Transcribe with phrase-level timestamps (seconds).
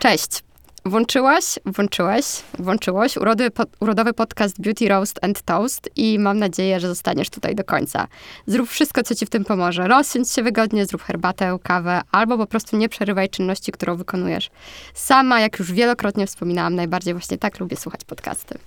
[0.00, 0.42] Cześć.
[0.84, 2.24] Włączyłaś, włączyłeś,
[2.58, 7.54] włączyłoś urody, po, urodowy podcast Beauty Roast and Toast i mam nadzieję, że zostaniesz tutaj
[7.54, 8.06] do końca.
[8.46, 9.88] Zrób wszystko, co ci w tym pomoże.
[9.88, 14.50] Rozsiądź się wygodnie, zrób herbatę, kawę albo po prostu nie przerywaj czynności, którą wykonujesz.
[14.94, 18.58] Sama, jak już wielokrotnie wspominałam, najbardziej właśnie tak lubię słuchać podcasty.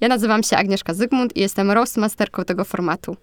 [0.00, 3.16] Ja nazywam się Agnieszka Zygmunt i jestem roastmasterką tego formatu.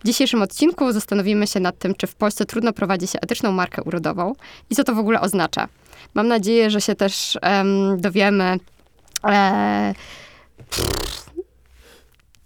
[0.00, 3.82] W dzisiejszym odcinku zastanowimy się nad tym, czy w Polsce trudno prowadzi się etyczną markę
[3.82, 4.32] urodową
[4.70, 5.68] i co to w ogóle oznacza.
[6.14, 7.38] Mam nadzieję, że się też
[8.00, 8.56] dowiemy.
[9.24, 9.94] E,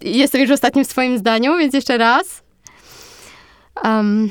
[0.00, 2.42] jestem już ostatnim w swoim zdaniu, więc jeszcze raz.
[3.84, 4.30] Um,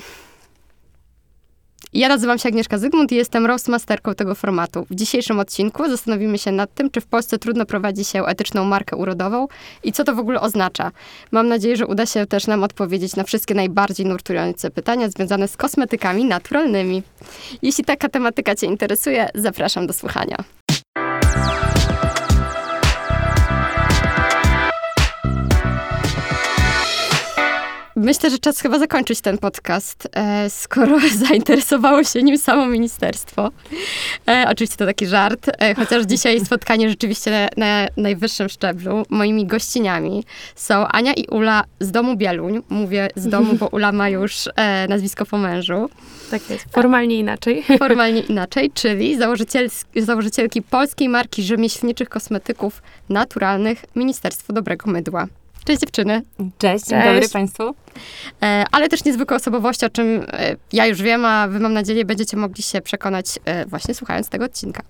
[1.95, 4.85] ja nazywam się Agnieszka Zygmunt i jestem roastmasterką tego formatu.
[4.89, 8.95] W dzisiejszym odcinku zastanowimy się nad tym, czy w Polsce trudno prowadzi się etyczną markę
[8.95, 9.47] urodową
[9.83, 10.91] i co to w ogóle oznacza.
[11.31, 15.57] Mam nadzieję, że uda się też nam odpowiedzieć na wszystkie najbardziej nurtujące pytania związane z
[15.57, 17.03] kosmetykami naturalnymi.
[17.61, 20.37] Jeśli taka tematyka Cię interesuje, zapraszam do słuchania.
[21.35, 21.74] Bye.
[28.05, 33.51] Myślę, że czas chyba zakończyć ten podcast, e, skoro zainteresowało się nim samo ministerstwo.
[34.27, 39.05] E, oczywiście to taki żart, e, chociaż dzisiaj spotkanie rzeczywiście na, na, najwyższym szczeblu.
[39.09, 40.23] Moimi gościniami
[40.55, 42.61] są Ania i Ula z domu Bieluń.
[42.69, 44.49] Mówię z domu, bo Ula ma już
[44.89, 45.89] nazwisko po mężu.
[46.31, 47.63] Tak jest, formalnie inaczej.
[47.79, 55.27] Formalnie inaczej, czyli założyciel, założycielki polskiej marki rzemieślniczych kosmetyków naturalnych Ministerstwo Dobrego Mydła.
[55.65, 56.21] Cześć dziewczyny.
[56.57, 57.75] Cześć, dzień dobry Państwu.
[58.43, 62.05] E, ale też niezwykłe osobowości, o czym e, ja już wiem, a wy mam nadzieję
[62.05, 64.83] będziecie mogli się przekonać e, właśnie słuchając tego odcinka.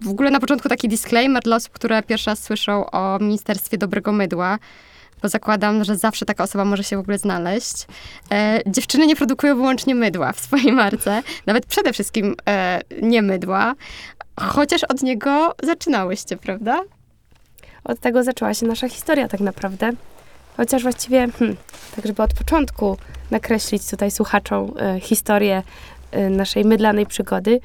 [0.00, 4.12] W ogóle na początku taki disclaimer dla osób, które pierwszy raz słyszą o Ministerstwie Dobrego
[4.12, 4.58] Mydła
[5.22, 7.86] bo zakładam, że zawsze taka osoba może się w ogóle znaleźć.
[8.66, 12.36] Dziewczyny nie produkują wyłącznie mydła w swojej marce, nawet przede wszystkim
[13.02, 13.74] nie mydła,
[14.40, 16.80] chociaż od niego zaczynałyście, prawda?
[17.84, 19.90] Od tego zaczęła się nasza historia tak naprawdę.
[20.56, 21.56] Chociaż właściwie, hmm,
[21.96, 22.96] tak żeby od początku
[23.30, 25.62] nakreślić tutaj słuchaczom y, historię
[26.16, 27.60] y, naszej mydlanej przygody,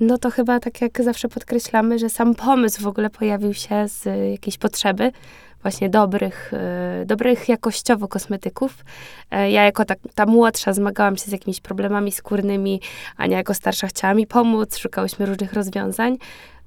[0.00, 4.06] no to chyba tak jak zawsze podkreślamy, że sam pomysł w ogóle pojawił się z
[4.06, 5.12] y, jakiejś potrzeby
[5.62, 6.52] właśnie dobrych,
[7.06, 8.84] dobrych jakościowo kosmetyków.
[9.30, 12.80] Ja jako ta, ta młodsza zmagałam się z jakimiś problemami skórnymi,
[13.16, 16.18] Ania jako starsza chciała mi pomóc, szukałyśmy różnych rozwiązań.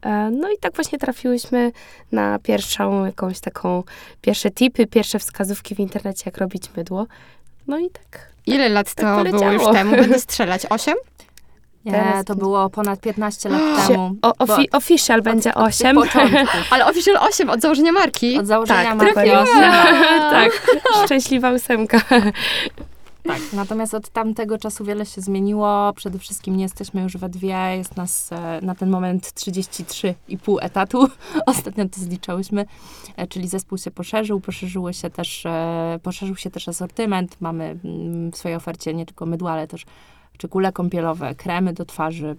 [0.05, 1.71] E, no i tak właśnie trafiłyśmy
[2.11, 3.83] na pierwszą jakąś taką,
[4.21, 7.07] pierwsze tipy, pierwsze wskazówki w internecie, jak robić mydło.
[7.67, 8.29] No i tak.
[8.45, 9.95] Ile lat to tak było już temu?
[10.01, 10.65] Będę strzelać.
[10.65, 10.95] Osiem?
[11.85, 14.15] Nie, to było ponad 15 lat temu.
[14.21, 15.97] O, ofi official od, będzie 8.
[16.71, 18.39] Ale official 8 od założenia marki.
[18.39, 19.31] Od założenia tak, marki.
[20.31, 20.51] tak,
[21.05, 22.01] szczęśliwa ósemka.
[23.27, 25.93] Tak, natomiast od tamtego czasu wiele się zmieniło.
[25.95, 31.07] Przede wszystkim nie jesteśmy już we dwie, jest nas e, na ten moment 33,5 etatu.
[31.45, 32.65] Ostatnio to zliczałyśmy,
[33.17, 37.37] e, czyli zespół się poszerzył, poszerzyły się też, e, poszerzył się też asortyment.
[37.41, 39.85] Mamy mm, w swojej ofercie nie tylko mydła, ale też
[40.37, 42.35] czy kule kąpielowe, kremy do twarzy,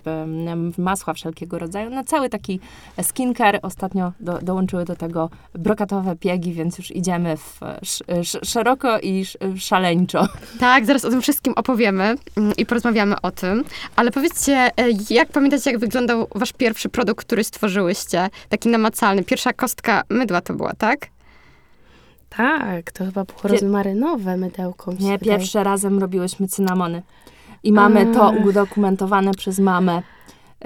[0.79, 1.91] masła wszelkiego rodzaju.
[1.91, 2.61] No cały taki
[3.03, 3.61] skincare.
[3.63, 9.25] Ostatnio do, dołączyły do tego brokatowe piegi, więc już idziemy w sz, szeroko i
[9.57, 10.29] szaleńczo.
[10.61, 13.65] Tak, zaraz o tym wszystkim opowiemy mm, i porozmawiamy o tym.
[13.97, 14.71] Ale powiedzcie, e,
[15.11, 18.31] jak pamiętacie, jak wyglądał wasz pierwszy produkt, który stworzyłyście?
[18.49, 19.25] Taki namacalny.
[19.25, 21.07] Pierwsza kostka mydła to była, tak?
[22.29, 24.93] Tak, to chyba było rozmarynowe mydełko.
[25.01, 27.03] Nie, pierwsze razem robiłyśmy cynamony.
[27.63, 30.03] I mamy to udokumentowane przez mamę.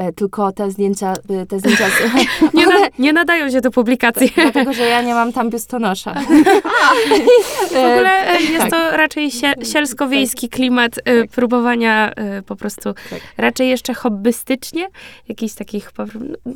[0.01, 2.03] E, tylko te zdjęcia, e, te zdjęcia z,
[2.55, 4.33] nie, na, nie, nadają się do publikacji.
[4.35, 6.15] Dlatego, że ja nie mam tam biustonosza.
[7.71, 8.71] w ogóle e, jest tak.
[8.71, 9.31] to raczej
[9.73, 11.31] sielsko-wiejski klimat tak.
[11.31, 12.13] próbowania
[12.47, 13.21] po prostu tak.
[13.37, 14.89] raczej jeszcze hobbystycznie,
[15.29, 15.93] jakichś takich,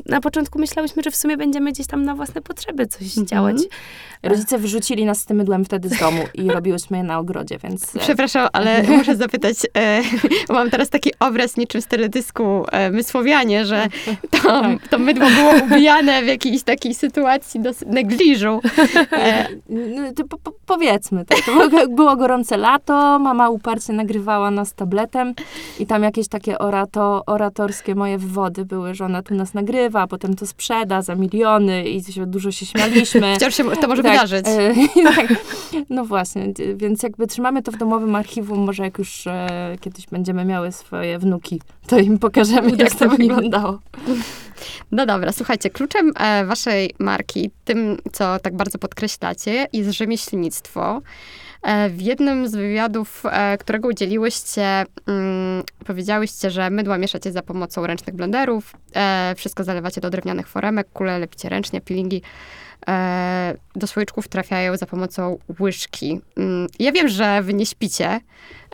[0.07, 3.27] na początku myślałyśmy, że w sumie będziemy gdzieś tam na własne potrzeby coś mhm.
[3.27, 3.57] działać.
[4.23, 7.93] Rodzice wyrzucili nas z tym mydłem wtedy z domu i robiłyśmy je na ogrodzie, więc...
[7.99, 10.03] Przepraszam, ale muszę zapytać, e,
[10.49, 12.91] mam teraz taki obraz niczym z teledysku e,
[13.65, 13.89] Że
[14.31, 14.89] to, tak.
[14.89, 18.61] to mydło było ubijane w jakiejś takiej sytuacji do negliżu.
[19.13, 21.39] E, no, to po, po, powiedzmy, tak.
[21.41, 25.35] To było gorące lato, mama uparcie nagrywała nas tabletem
[25.79, 30.07] i tam jakieś takie orato, oratorskie moje wywody były, że ona tu nas nagrywa, a
[30.07, 33.35] potem to sprzeda za miliony i dużo się śmialiśmy.
[33.37, 34.47] Wciąż się, to może tak, wydarzyć.
[34.49, 34.75] E,
[35.17, 35.35] tak.
[35.91, 40.45] No właśnie, więc jakby trzymamy to w domowym archiwum, może jak już e, kiedyś będziemy
[40.45, 43.79] miały swoje wnuki, to im pokażemy, jak to wyglądało.
[44.93, 51.03] No dobra, słuchajcie, kluczem e, waszej marki, tym, co tak bardzo podkreślacie, jest rzemieślnictwo.
[51.63, 57.87] E, w jednym z wywiadów, e, którego udzieliłyście, mm, powiedziałyście, że mydła mieszacie za pomocą
[57.87, 58.73] ręcznych blenderów,
[59.37, 62.23] wszystko zalewacie do drewnianych foremek, kule lepicie ręcznie, peelingi
[63.77, 66.21] do słoiczków trafiają za pomocą łyżki.
[66.37, 68.21] Mm, ja wiem, że wy nie śpicie,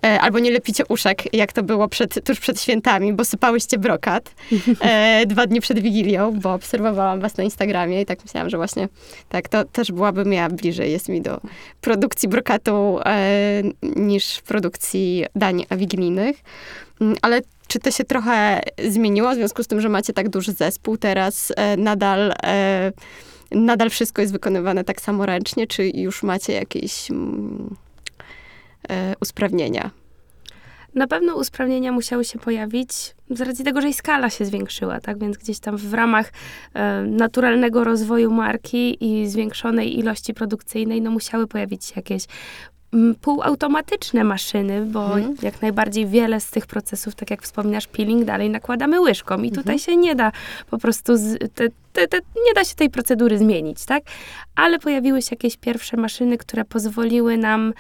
[0.05, 4.35] e, albo nie lepicie uszek, jak to było przed, tuż przed świętami, bo sypałyście brokat
[4.81, 8.89] e, dwa dni przed Wigilią, bo obserwowałam was na Instagramie i tak myślałam, że właśnie
[9.29, 11.41] tak, to też byłabym ja bliżej, jest mi do
[11.81, 13.63] produkcji brokatu e,
[13.97, 16.37] niż produkcji dań wigilijnych.
[17.01, 20.53] Mm, Ale czy to się trochę zmieniło w związku z tym, że macie tak duży
[20.53, 21.53] zespół teraz?
[21.57, 22.93] E, nadal, e,
[23.51, 27.77] nadal wszystko jest wykonywane tak samo ręcznie, czy już macie jakieś mm,
[28.89, 29.91] e, usprawnienia?
[30.95, 32.91] Na pewno usprawnienia musiały się pojawić
[33.31, 35.19] z racji tego, że i skala się zwiększyła, tak?
[35.19, 36.33] Więc gdzieś tam w ramach
[36.75, 42.25] e, naturalnego rozwoju marki i zwiększonej ilości produkcyjnej, no musiały pojawić się jakieś
[43.21, 45.37] półautomatyczne maszyny, bo Mhm.
[45.43, 49.61] jak najbardziej wiele z tych procesów, tak jak wspominasz, peeling dalej nakładamy łyżką i tutaj
[49.75, 49.79] Mhm.
[49.79, 50.33] się nie da
[50.71, 52.17] po prostu, z, te, te, te,
[52.47, 54.03] nie da się tej procedury zmienić, tak?
[54.57, 57.73] Ale pojawiły się jakieś pierwsze maszyny, które pozwoliły nam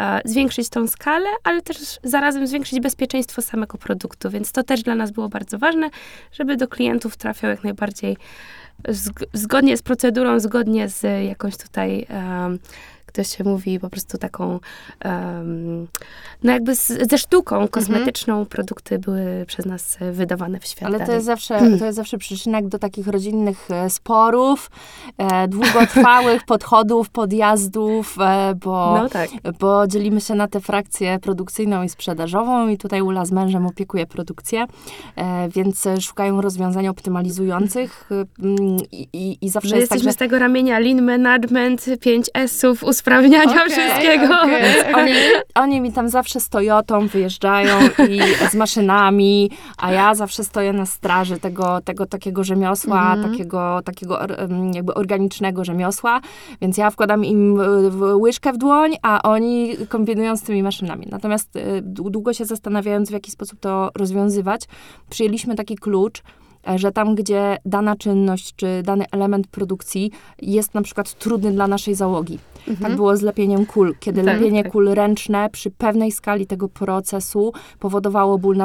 [0.00, 4.94] e, zwiększyć tą skalę, ale też zarazem zwiększyć bezpieczeństwo samego produktu, więc to też dla
[4.94, 5.90] nas było bardzo ważne,
[6.32, 8.16] żeby do klientów trafiał jak najbardziej
[8.88, 12.58] zg- zgodnie z procedurą, zgodnie z jakąś tutaj, um,
[13.18, 14.60] ktoś się mówi po prostu taką,
[15.00, 15.86] em,
[16.42, 21.12] no jakby z, ze sztuką kosmetyczną produkty były przez nas wydawane w świat Ale to
[21.12, 24.70] jest, zawsze, to jest zawsze przyczynek do takich rodzinnych e, sporów,
[25.18, 29.30] e, długotrwałych podchodów, podjazdów, e, bo, No tak.
[29.58, 34.06] bo dzielimy się na tę frakcję produkcyjną i sprzedażową i tutaj Ula z mężem opiekuje
[34.06, 34.66] produkcję,
[35.16, 38.58] e, więc szukają rozwiązań optymalizujących e, mm,
[38.92, 42.30] i, i, i zawsze My jest tak, jesteśmy że z tego ramienia lean management, 5
[42.34, 44.24] S-ów, usprawniania Okej, wszystkiego.
[44.42, 44.64] okej.
[44.96, 45.12] Oni,
[45.54, 47.74] oni mi tam zawsze z Toyotą wyjeżdżają
[48.08, 48.20] i
[48.50, 53.30] z maszynami, a ja zawsze stoję na straży tego, tego takiego rzemiosła, Mhm.
[53.32, 54.18] takiego, takiego
[54.74, 56.20] jakby organicznego rzemiosła,
[56.60, 57.54] więc ja wkładam im
[58.20, 61.06] łyżkę w dłoń, a oni kombinują z tymi maszynami.
[61.10, 64.62] Natomiast y, dłu- długo się zastanawiając, w jaki sposób to rozwiązywać,
[65.10, 66.22] przyjęliśmy taki klucz,
[66.76, 70.10] że tam, gdzie dana czynność czy dany element produkcji
[70.42, 72.96] jest na przykład trudny dla naszej załogi, tak Mhm.
[72.96, 74.72] było z lepieniem kul, kiedy Tak, lepienie tak.
[74.72, 78.56] kul ręczne przy pewnej skali tego procesu powodowało ból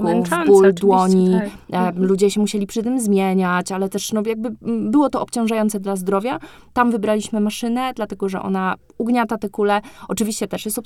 [0.00, 1.30] męczące, ból dłoni.
[1.40, 1.48] tak.
[1.72, 2.04] E, Mhm.
[2.06, 4.50] Ludzie się musieli przy tym zmieniać, ale też no, jakby
[4.90, 6.38] było to obciążające dla zdrowia.
[6.72, 9.80] Tam wybraliśmy maszynę, dlatego że ona ugniata te kule.
[10.08, 10.80] Oczywiście też jest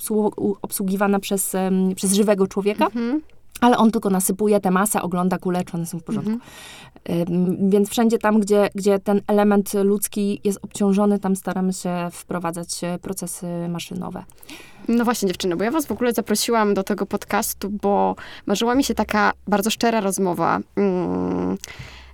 [0.61, 1.53] obsługiwana przez,
[1.95, 3.21] przez żywego człowieka, Mhm.
[3.61, 6.31] Ale on tylko nasypuje tę masę, ogląda kule, czy one są w porządku.
[6.31, 7.69] Mhm.
[7.69, 12.99] Więc wszędzie tam, gdzie, gdzie ten element ludzki jest obciążony, tam staramy się wprowadzać e,
[12.99, 14.23] procesy maszynowe.
[14.87, 18.15] No właśnie, dziewczyny, bo ja was w ogóle zaprosiłam do tego podcastu, bo
[18.45, 20.59] marzyła mi się taka bardzo szczera rozmowa.
[20.75, 21.57] Mm,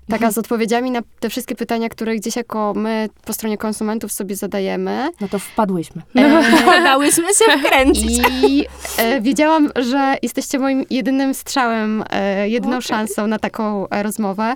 [0.10, 4.36] taka z odpowiedziami na te wszystkie pytania, które gdzieś jako my po stronie konsumentów sobie
[4.36, 5.10] zadajemy.
[5.22, 6.02] No to wpadłyśmy.
[6.16, 8.22] E, Dałyśmy się wkręcić.
[8.48, 8.66] I
[8.98, 12.88] e, wiedziałam, że jesteście moim jedynym strzałem, e, jedyną Okej.
[12.88, 14.54] szansą na taką e, rozmowę.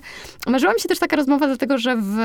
[0.48, 2.18] Marzyła mi się też taka rozmowa, dlatego że w,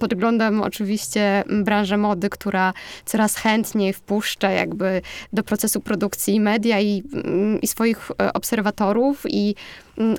[0.00, 2.72] pod względem oczywiście m, branży mody, która
[3.04, 9.54] coraz chętniej wpuszcza jakby do procesu produkcji media i, mm, i swoich e, obserwatorów i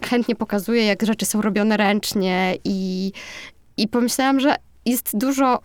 [0.10, 3.12] chętnie pokazuje, jak rzeczy są robione ręcznie i,
[3.78, 5.60] i pomyślałam, że jest dużo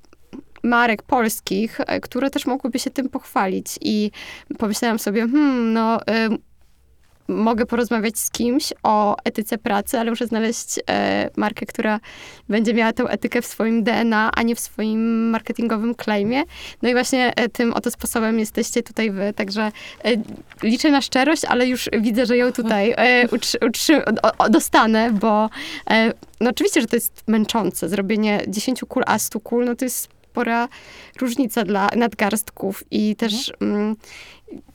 [0.62, 3.78] marek polskich, e, które też mogłyby się tym pochwalić.
[3.80, 4.10] I
[4.58, 6.00] pomyślałam sobie, hmm, no,
[7.28, 12.00] mogę porozmawiać z kimś o etyce pracy, ale muszę znaleźć e, markę, która
[12.48, 16.42] będzie miała tę etykę w swoim DNA, a nie w swoim marketingowym claimie.
[16.82, 19.72] No i właśnie e, tym oto sposobem jesteście tutaj wy, także
[20.04, 20.10] e,
[20.62, 25.12] liczę na szczerość, ale już widzę, że ją tutaj e, utrzy, utrzy, o, o, dostanę,
[25.12, 25.50] bo
[25.90, 27.88] e, no oczywiście, że to jest męczące.
[27.88, 30.68] Zrobienie 10 kul, a 100 kul, no to jest spora
[31.20, 33.96] różnica dla nadgarstków i też mm,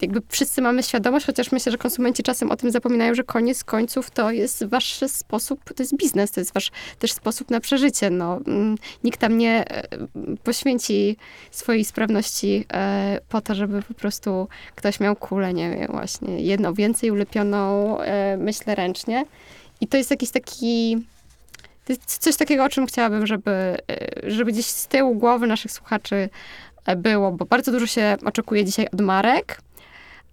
[0.01, 4.11] jakby wszyscy mamy świadomość, chociaż myślę, że konsumenci czasem o tym zapominają, że koniec końców
[4.11, 8.09] to jest wasz sposób, to jest biznes, to jest wasz też sposób na przeżycie.
[8.09, 9.83] No, mm, nikt tam nie e,
[10.43, 11.17] poświęci
[11.51, 16.73] swojej sprawności e, po to, żeby po prostu ktoś miał kulę, nie wiem, właśnie jedną
[16.73, 19.25] więcej ulepioną, e, myślę, ręcznie.
[19.81, 20.97] I to jest jakiś taki
[21.85, 23.77] to jest coś takiego, o czym chciałabym, żeby,
[24.23, 26.29] żeby gdzieś z tyłu głowy naszych słuchaczy
[26.97, 29.61] było, bo bardzo dużo się oczekuje dzisiaj od marek,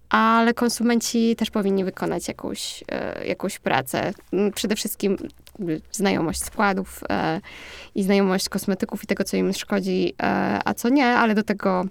[0.09, 4.13] ale konsumenci też powinni wykonać jakąś, e, jakąś pracę.
[4.33, 5.17] Mm, Przede wszystkim
[5.59, 7.41] jakby znajomość składów e,
[7.95, 11.85] i znajomość kosmetyków i tego, co im szkodzi, e, a co nie, ale do tego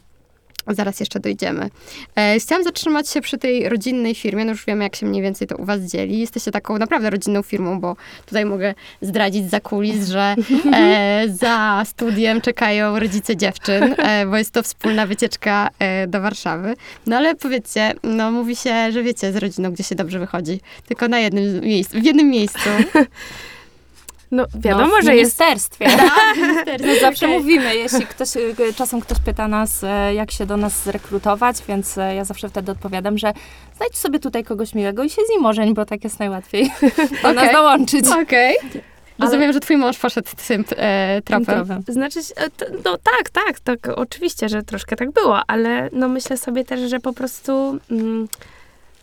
[0.74, 1.70] Zaraz jeszcze dojdziemy.
[2.16, 4.44] E, chciałam zatrzymać się przy tej rodzinnej firmie.
[4.44, 6.18] No już wiemy, jak się mniej więcej to u was dzieli.
[6.18, 7.96] Jesteście taką naprawdę rodzinną firmą, bo
[8.26, 10.34] tutaj mogę zdradzić za kulis, że
[10.72, 15.70] e, za studiem czekają rodzice dziewczyn, e, bo jest to wspólna wycieczka
[16.08, 16.74] do Warszawy.
[17.06, 20.60] No ale powiedzcie, no mówi się, że wiecie z rodziną, gdzie się dobrze wychodzi.
[20.86, 22.68] Tylko na jednym miejscu, w jednym miejscu.
[24.30, 25.86] No wiadomo, no, w że jest ministerstwie.
[26.86, 27.38] No, zawsze Okej.
[27.38, 31.98] mówimy, jeśli ktoś, y, czasem ktoś pyta nas, e, jak się do nas zrekrutować, więc
[31.98, 33.32] e, ja zawsze wtedy odpowiadam, że
[33.76, 36.70] znajdź sobie tutaj kogoś miłego i się z nim ożeń, bo tak jest najłatwiej
[37.22, 37.52] do nas Okej.
[37.52, 38.06] dołączyć.
[38.22, 38.56] Okej.
[39.18, 41.44] Rozumiem, że twój mąż poszedł tym e, tropem.
[41.44, 41.82] Tropem.
[41.88, 42.48] Znaczy, e,
[42.84, 47.00] no tak, tak, tak, oczywiście, że troszkę tak było, ale no myślę sobie też, że
[47.00, 48.28] po prostu mm,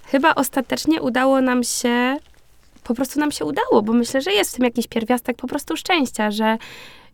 [0.05, 2.17] chyba ostatecznie udało nam się,
[2.85, 5.77] po prostu nam się udało, bo myślę, że jest w tym jakiś pierwiastek po prostu
[5.77, 6.57] szczęścia, że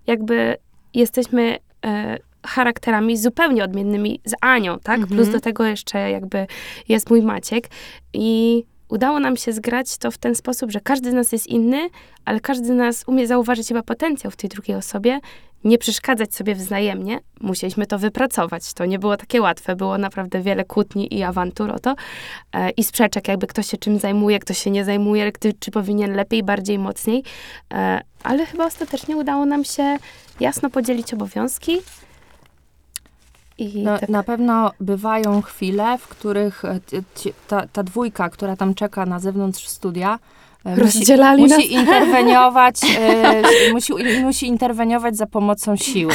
[0.07, 0.57] jakby
[0.93, 4.99] jesteśmy e, charakterami zupełnie odmiennymi z Anią, tak?
[4.99, 5.17] Mhm.
[5.17, 6.47] Plus do tego jeszcze jakby
[6.89, 7.69] jest mój Maciek
[8.13, 11.89] i udało nam się zgrać to w ten sposób, że każdy z nas jest inny,
[12.25, 15.19] ale każdy z nas umie zauważyć chyba potencjał w tej drugiej osobie,
[15.63, 17.19] nie przeszkadzać sobie wzajemnie.
[17.41, 18.73] Musieliśmy to wypracować.
[18.73, 19.75] To nie było takie łatwe.
[19.75, 21.95] Było naprawdę wiele kłótni i awantur o to.
[22.53, 26.13] E, I sprzeczek, jakby ktoś się czym zajmuje, ktoś się nie zajmuje, kto, czy powinien
[26.13, 27.23] lepiej, bardziej, mocniej.
[27.73, 29.97] E, ale chyba ostatecznie udało nam się
[30.39, 31.77] jasno podzielić obowiązki.
[33.61, 36.79] I No, tak, Na pewno bywają chwile, w których e,
[37.47, 40.19] ta, ta dwójka, która tam czeka na zewnątrz studia,
[40.65, 41.57] e, musi, rozdzielali nas.
[41.57, 43.41] musi interweniować, e,
[43.73, 46.13] musi, musi interweniować za pomocą siły.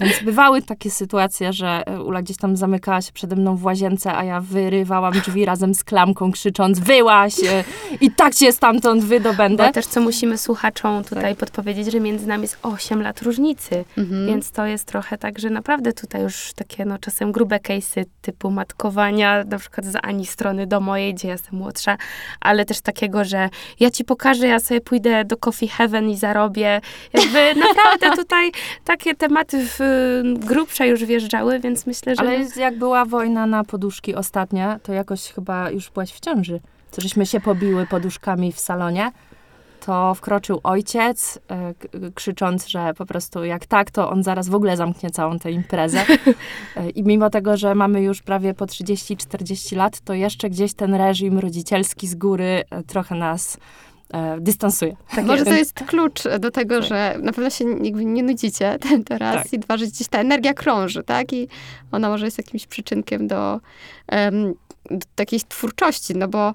[0.00, 4.12] Więc bywały takie sytuacje, że e, Ula gdzieś tam zamykała się przede mną w łazience,
[4.14, 7.64] a ja wyrywałam drzwi razem z klamką, krzycząc wyłaś e,
[8.00, 9.66] i tak cię stamtąd wydobędę.
[9.66, 13.84] Bo też co musimy słuchaczom tutaj podpowiedzieć, że między nami jest 8 lat różnicy.
[13.98, 14.26] Mhm.
[14.26, 18.50] Więc to jest trochę tak, że naprawdę tutaj już takie no czasem grube case'y typu
[18.50, 21.96] matkowania, na przykład z Ani strony do mojej, gdzie ja jestem młodsza,
[22.40, 23.48] ale też takiego, że
[23.80, 26.80] ja ci pokażę, ja sobie pójdę do Coffee Heaven i zarobię.
[27.12, 28.52] Jakby naprawdę tutaj
[28.84, 32.20] takie tematy w, y, grubsze już wjeżdżały, więc myślę, że...
[32.22, 36.60] Ale jak była wojna na poduszki ostatnia, to jakoś chyba już byłaś w ciąży.
[36.90, 39.12] To żeśmy się pobiły poduszkami w salonie.
[39.86, 44.54] To wkroczył ojciec, e, k- krzycząc, że po prostu jak tak, to on zaraz w
[44.54, 46.04] ogóle zamknie całą tę imprezę.
[46.76, 50.94] E, I mimo tego, że mamy już prawie po 30-40 lat, to jeszcze gdzieś ten
[50.94, 53.56] reżim rodzicielski z góry trochę nas
[54.40, 54.96] dystansuje.
[55.16, 55.50] tak Może jest.
[55.50, 56.88] to jest klucz do tego, Tak.
[56.88, 59.52] że na pewno się nie nudzicie ten teraz Tak.
[59.52, 61.32] i dwa, że gdzieś ta energia krąży, tak?
[61.32, 61.48] I
[61.92, 63.60] ona może jest jakimś przyczynkiem do,
[64.08, 64.54] em,
[64.90, 66.54] do takiej twórczości, no bo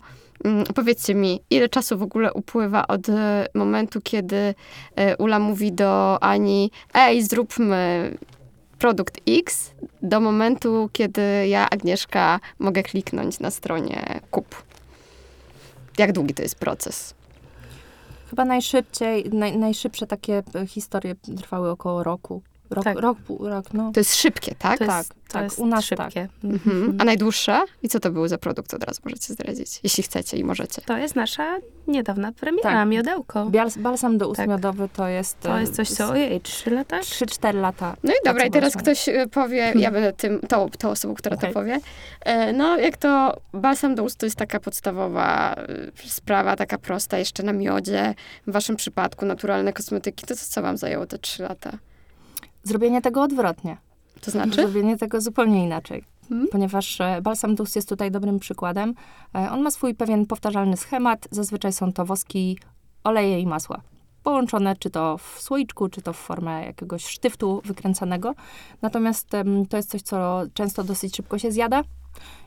[0.76, 4.56] powiedzcie mi, ile czasu w ogóle upływa od e, momentu, kiedy
[4.96, 8.12] e, Ula mówi do Ani, ej, zróbmy
[8.80, 9.72] produkt X,
[10.02, 14.64] do momentu, kiedy ja, Agnieszka, mogę kliknąć na stronie kup.
[15.98, 17.14] Jak długi to jest proces?
[18.30, 22.42] Chyba najszybciej, naj, najszybsze takie e, historie trwały około roku.
[22.70, 23.00] Rok, Tak.
[23.00, 23.92] rok, pół- rok, no.
[23.92, 24.78] To jest szybkie, tak?
[24.80, 26.28] To jest, tak, to tak, jest u nas szybkie.
[26.44, 26.98] Mhm.
[27.00, 27.62] A najdłuższe?
[27.84, 28.74] I co to był za produkt?
[28.74, 30.82] Od razu możecie zdradzić, jeśli chcecie i możecie.
[30.82, 31.58] To jest nasza
[31.88, 32.88] niedawna premiera, Tak.
[32.88, 33.46] miodełko.
[33.46, 34.50] Bial- Balsam do ust Tak.
[34.50, 35.40] miodowy to jest...
[35.40, 37.00] To e, jest coś, co ojej, trzy lata?
[37.00, 37.96] 3-4 lata.
[38.04, 41.36] No i dobra, i teraz ktoś y, powie, ja będę tym, tą, tą osobą, która
[41.36, 41.50] Okej.
[41.50, 41.80] to powie.
[42.22, 45.56] E, No, jak to balsam do ust to jest taka podstawowa
[46.06, 48.14] sprawa, taka prosta, jeszcze na miodzie.
[48.48, 51.72] W waszym przypadku naturalne kosmetyki, to co, co wam zajęło te trzy lata?
[52.66, 53.78] Zrobienie tego odwrotnie.
[54.22, 54.62] To znaczy?
[54.62, 56.04] Zrobienie tego zupełnie inaczej.
[56.32, 56.48] Mhm.
[56.52, 58.94] Ponieważ e, balsam do ust jest tutaj dobrym przykładem.
[59.36, 61.28] E, On ma swój pewien powtarzalny schemat.
[61.32, 62.58] Zazwyczaj są to woski,
[63.04, 63.82] oleje i masła.
[64.24, 68.34] Połączone czy to w słoiczku, czy to w formę jakiegoś sztyftu wykręcanego.
[68.82, 69.30] Natomiast
[69.70, 71.84] to jest coś, co często dosyć szybko się zjada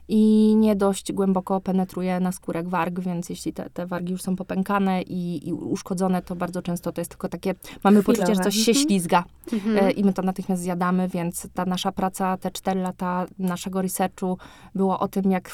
[0.09, 4.37] i nie dość głęboko penetruje na skórek warg, więc jeśli te, te wargi już są
[4.37, 8.19] popękane i, i uszkodzone, to bardzo często to jest tylko takie, mamy Chwilowe.
[8.23, 8.87] poczucie, że coś się Mhm.
[8.87, 9.25] ślizga.
[9.53, 9.77] Mhm.
[9.87, 14.39] E, i my to natychmiast zjadamy, więc ta nasza praca, te cztery lata naszego researchu
[14.75, 15.51] było o tym, jak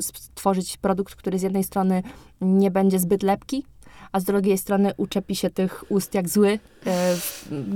[0.00, 2.02] stworzyć produkt, który z jednej strony
[2.40, 3.64] nie będzie zbyt lepki,
[4.12, 7.16] a z drugiej strony uczepi się tych ust jak zły, e,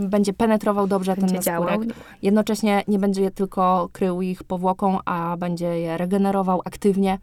[0.09, 1.69] będzie penetrował dobrze Będzie ten działał.
[1.79, 1.97] naskórek.
[2.23, 7.19] Jednocześnie nie będzie je tylko krył ich powłoką, a będzie je regenerował aktywnie,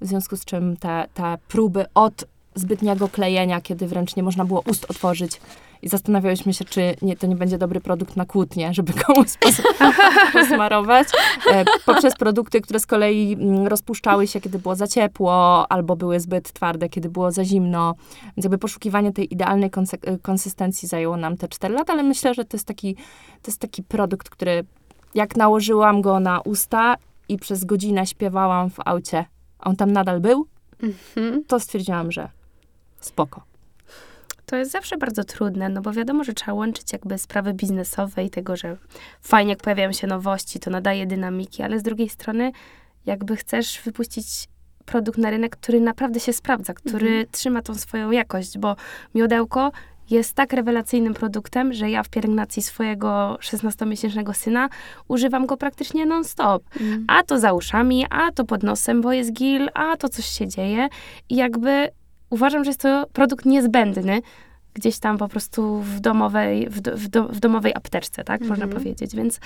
[0.00, 4.62] w związku z czym te, te próby od zbytniego klejenia, kiedy wręcz nie można było
[4.66, 5.40] ust otworzyć
[5.84, 9.62] i zastanawiałyśmy się, czy nie, to nie będzie dobry produkt na kłótnię, żeby komuś pos-
[10.32, 11.08] posmarować,
[11.52, 16.20] e, poprzez produkty, które z kolei mm, rozpuszczały się, kiedy było za ciepło, albo były
[16.20, 17.94] zbyt twarde, kiedy było za zimno.
[18.24, 22.44] Więc jakby poszukiwanie tej idealnej konse- konsystencji zajęło nam te 4 lata, ale myślę, że
[22.44, 22.94] to jest taki,
[23.42, 24.64] to jest taki produkt, który
[25.14, 26.96] jak nałożyłam go na usta
[27.28, 29.24] i przez godzinę śpiewałam w aucie,
[29.58, 30.46] a on tam nadal był,
[30.82, 31.44] Mhm.
[31.44, 32.28] to stwierdziłam, że
[33.00, 33.42] spoko.
[34.46, 38.30] To jest zawsze bardzo trudne, no bo wiadomo, że trzeba łączyć jakby sprawy biznesowe i
[38.30, 38.76] tego, że
[39.22, 42.52] fajnie jak pojawiają się nowości, to nadaje dynamiki, ale z drugiej strony
[43.06, 44.26] jakby chcesz wypuścić
[44.84, 47.26] produkt na rynek, który naprawdę się sprawdza, który Mhm.
[47.32, 48.76] trzyma tą swoją jakość, bo
[49.14, 49.72] miodełko
[50.10, 54.68] jest tak rewelacyjnym produktem, że ja w pielęgnacji swojego 16-miesięcznego syna
[55.08, 56.62] używam go praktycznie non-stop.
[56.80, 57.04] Mm.
[57.08, 60.48] A to za uszami, a to pod nosem, bo jest gil, a to coś się
[60.48, 60.88] dzieje.
[61.28, 61.88] I jakby
[62.34, 64.22] uważam, że jest to produkt niezbędny
[64.74, 68.64] gdzieś tam po prostu w domowej, w, do, w, do, w domowej apteczce, tak można
[68.64, 68.82] Mhm.
[68.82, 69.16] powiedzieć.
[69.16, 69.40] Więc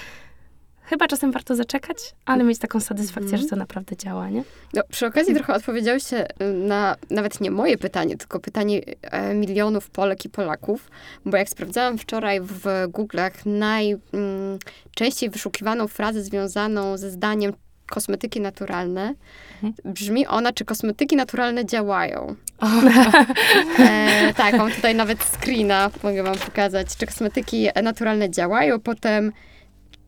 [0.83, 3.43] chyba czasem warto zaczekać, ale mieć taką satysfakcję, Mhm.
[3.43, 4.43] że to naprawdę działa, nie?
[4.75, 10.25] No, przy okazji trochę odpowiedziałyście na nawet nie moje pytanie, tylko pytanie e, milionów Polek
[10.25, 10.91] i Polaków,
[11.25, 17.53] bo jak sprawdzałam wczoraj w Google'ach najczęściej wyszukiwaną frazę związaną ze zdaniem
[17.87, 19.15] kosmetyki naturalne,
[19.63, 19.75] Mhm.
[19.95, 22.35] brzmi ona, czy kosmetyki naturalne działają.
[23.79, 29.33] E, tak, mam tutaj nawet screena, mogę wam pokazać, czy kosmetyki naturalne działają, potem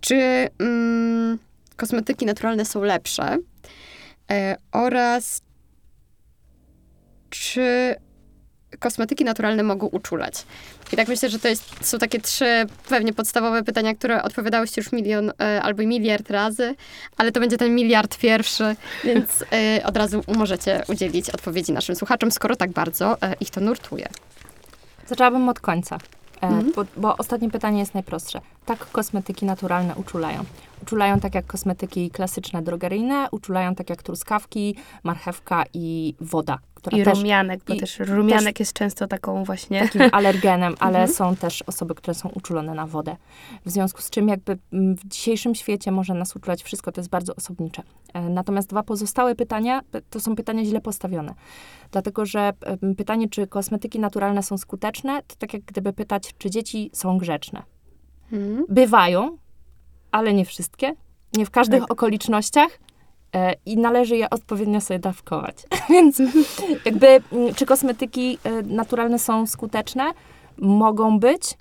[0.01, 1.39] czy mm,
[1.77, 3.37] kosmetyki naturalne są lepsze
[4.31, 5.43] e, oraz
[7.31, 7.95] czy
[8.79, 10.47] kosmetyki naturalne mogą uczulać.
[10.93, 14.93] I tak myślę, że to jest, są takie trzy pewnie podstawowe pytania, które odpowiadałyście już
[14.93, 16.75] milion e, albo miliard razy,
[17.17, 22.31] ale to będzie ten miliard pierwszy, więc e, od razu możecie udzielić odpowiedzi naszym słuchaczom,
[22.31, 24.09] skoro tak bardzo e, ich to nurtuje.
[25.07, 26.73] Zaczęłabym od końca, e, Mhm.
[26.77, 28.41] bo, bo ostatnie pytanie jest najprostsze.
[28.67, 30.45] Tak, kosmetyki naturalne uczulają.
[30.83, 37.05] Uczulają tak jak kosmetyki klasyczne, drogeryjne, uczulają tak jak truskawki, marchewka i woda, która I
[37.05, 39.81] też rumianek, bo i też rumianek jest często taką właśnie...
[39.83, 41.15] takim alergenem, ale Mhm.
[41.17, 43.17] są też osoby, które są uczulone na wodę.
[43.67, 47.11] W związku z czym jakby mm, w dzisiejszym świecie może nas uczulać wszystko, to jest
[47.11, 47.83] bardzo osobnicze.
[48.15, 51.35] E, Natomiast dwa pozostałe pytania, to są pytania źle postawione.
[51.93, 52.53] Dlatego, że
[52.97, 57.63] pytanie, czy kosmetyki naturalne są skuteczne, to tak jak gdyby pytać, czy dzieci są grzeczne.
[58.33, 58.65] Mhm.
[58.69, 59.37] Bywają,
[60.11, 60.95] ale nie wszystkie,
[61.37, 61.91] nie w każdych Tak.
[61.93, 62.79] okolicznościach
[63.67, 65.57] i należy je odpowiednio sobie dawkować.
[65.91, 66.23] Więc
[66.85, 70.11] jakby, mm, czy kosmetyki e, naturalne są skuteczne?
[70.59, 71.59] Mogą być.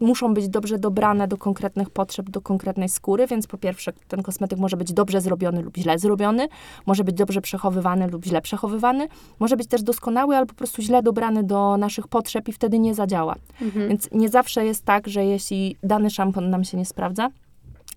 [0.00, 4.58] Muszą być dobrze dobrane do konkretnych potrzeb, do konkretnej skóry, więc po pierwsze, ten kosmetyk
[4.58, 6.48] może być dobrze zrobiony lub źle zrobiony,
[6.86, 11.02] może być dobrze przechowywany lub źle przechowywany, może być też doskonały, ale po prostu źle
[11.02, 13.34] dobrany do naszych potrzeb i wtedy nie zadziała.
[13.62, 13.88] Mhm.
[13.88, 17.28] Więc nie zawsze jest tak, że jeśli dany szampon nam się nie sprawdza,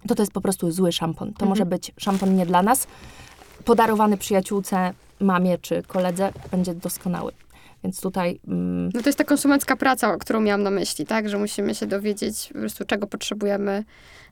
[0.08, 1.28] to to jest po prostu zły szampon.
[1.28, 1.50] To Mhm.
[1.50, 2.88] może być szampon nie dla nas.
[3.66, 7.32] Podarowany przyjaciółce, mamie czy koledze będzie doskonały.
[7.84, 11.30] Więc tutaj mm, No to jest ta konsumencka praca, którą miałam na myśli, tak?
[11.30, 13.84] Że musimy się dowiedzieć po prostu, czego potrzebujemy,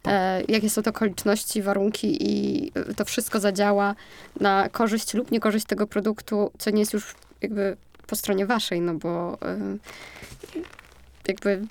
[0.08, 3.96] e, jakie są to okoliczności, warunki i e, to wszystko zadziała
[4.40, 7.78] na korzyść lub niekorzyść tego produktu, co nie jest już jakby
[8.08, 9.78] po stronie waszej, no bo e,
[11.28, 11.62] jakby...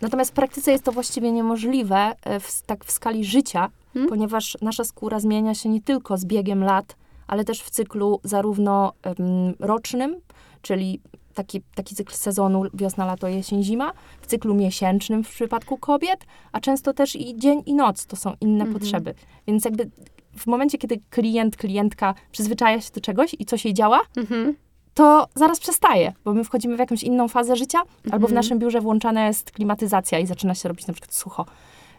[0.00, 4.08] Natomiast w praktyce jest to właściwie niemożliwe e, w, tak w skali życia, Hmm?
[4.08, 8.92] ponieważ nasza skóra zmienia się nie tylko z biegiem lat, ale też w cyklu zarówno
[9.02, 9.16] em,
[9.58, 10.16] rocznym,
[10.62, 11.00] czyli
[11.34, 16.60] taki, taki cykl sezonu wiosna, lato, jesień, zima, w cyklu miesięcznym w przypadku kobiet, a
[16.60, 18.72] często też i dzień i noc to są inne Mhm.
[18.80, 19.14] potrzeby.
[19.46, 19.90] Więc jakby
[20.38, 24.54] w momencie, kiedy klient, klientka przyzwyczaja się do czegoś i coś jej działa, Mhm.
[24.96, 28.34] To zaraz przestaje, bo my wchodzimy w jakąś inną fazę życia, albo w Mhm.
[28.34, 31.44] naszym biurze włączana jest klimatyzacja i zaczyna się robić na przykład sucho.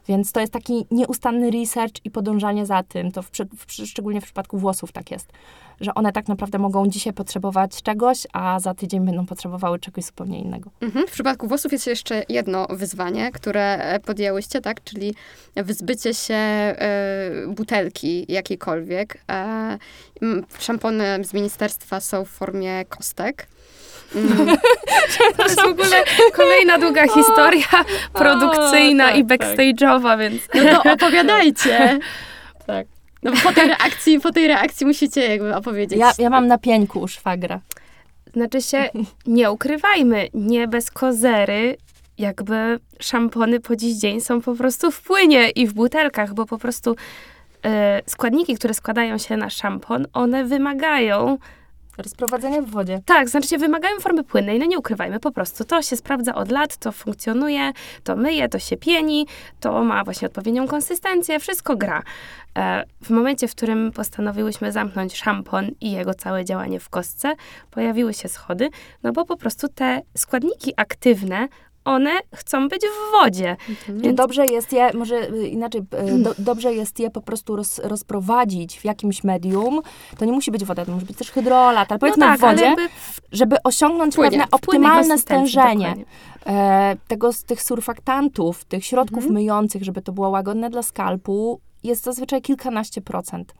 [0.07, 3.11] Więc to jest taki nieustanny research i podążanie za tym.
[3.11, 3.31] To w,
[3.67, 5.31] w, szczególnie w przypadku włosów tak jest,
[5.81, 10.39] że one tak naprawdę mogą dzisiaj potrzebować czegoś, a za tydzień będą potrzebowały czegoś zupełnie
[10.39, 10.71] innego.
[10.81, 11.07] Mhm.
[11.07, 14.83] W przypadku włosów jest jeszcze jedno wyzwanie, które podjęłyście, tak?
[14.83, 15.15] Czyli
[15.55, 19.23] wyzbycie się e, butelki jakiejkolwiek.
[20.21, 23.47] M, szampony z ministerstwa są w formie kostek.
[24.15, 24.57] Mm,
[25.37, 27.67] To jest w ogóle kolejna długa historia
[28.13, 29.41] produkcyjna tak, i tak.
[29.41, 30.41] backstage'owa, więc...
[30.53, 31.99] No to opowiadajcie.
[32.67, 32.87] Tak.
[33.23, 35.99] No bo po tej reakcji, po tej reakcji musicie jakby opowiedzieć.
[35.99, 37.59] Ja, ja mam na pieńku u szwagra.
[38.33, 38.89] Znaczy się,
[39.27, 41.77] nie ukrywajmy, nie bez kozery,
[42.17, 46.57] jakby szampony po dziś dzień są po prostu w płynie i w butelkach, bo po
[46.57, 46.95] prostu
[47.65, 51.37] e, składniki, które składają się na szampon, one wymagają,
[51.97, 53.01] Rozprowadzenie w wodzie.
[53.05, 56.51] tak, znaczy się wymagają formy płynnej, no nie ukrywajmy, po prostu to się sprawdza od
[56.51, 57.71] lat, to funkcjonuje,
[58.03, 59.27] to myje, to się pieni,
[59.59, 62.03] to ma właśnie odpowiednią konsystencję, wszystko gra.
[62.57, 67.35] E, w momencie, w którym postanowiłyśmy zamknąć szampon i jego całe działanie w kostce,
[67.71, 68.69] pojawiły się schody,
[69.03, 71.47] no bo po prostu te składniki aktywne,
[71.87, 73.57] one chcą być w wodzie.
[73.89, 74.17] Więc...
[74.17, 78.79] Dobrze jest je, może y, inaczej, y, do, dobrze jest je po prostu roz, rozprowadzić
[78.79, 79.81] w jakimś medium.
[80.17, 82.41] To nie musi być woda, to może być też hydrolat, ale powiedzmy no tak, w
[82.41, 83.19] wodzie, w...
[83.31, 85.95] żeby osiągnąć Płynie, pewne optymalne stężenie
[86.45, 89.33] e, tego, z tych surfaktantów, tych środków mhm.
[89.33, 93.53] myjących, żeby to było łagodne dla skalpu, jest zazwyczaj kilkanaście procent.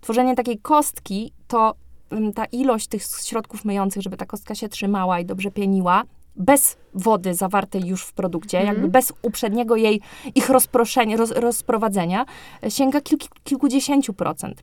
[0.00, 1.74] Tworzenie takiej kostki to
[2.34, 6.02] ta ilość tych środków myjących, żeby ta kostka się trzymała i dobrze pieniła,
[6.36, 8.74] bez wody zawartej już w produkcie, mm.
[8.74, 10.00] jakby bez uprzedniego jej,
[10.34, 12.26] ich rozproszenia, roz, rozprowadzenia,
[12.68, 14.62] sięga kilku, kilkudziesięciu procent.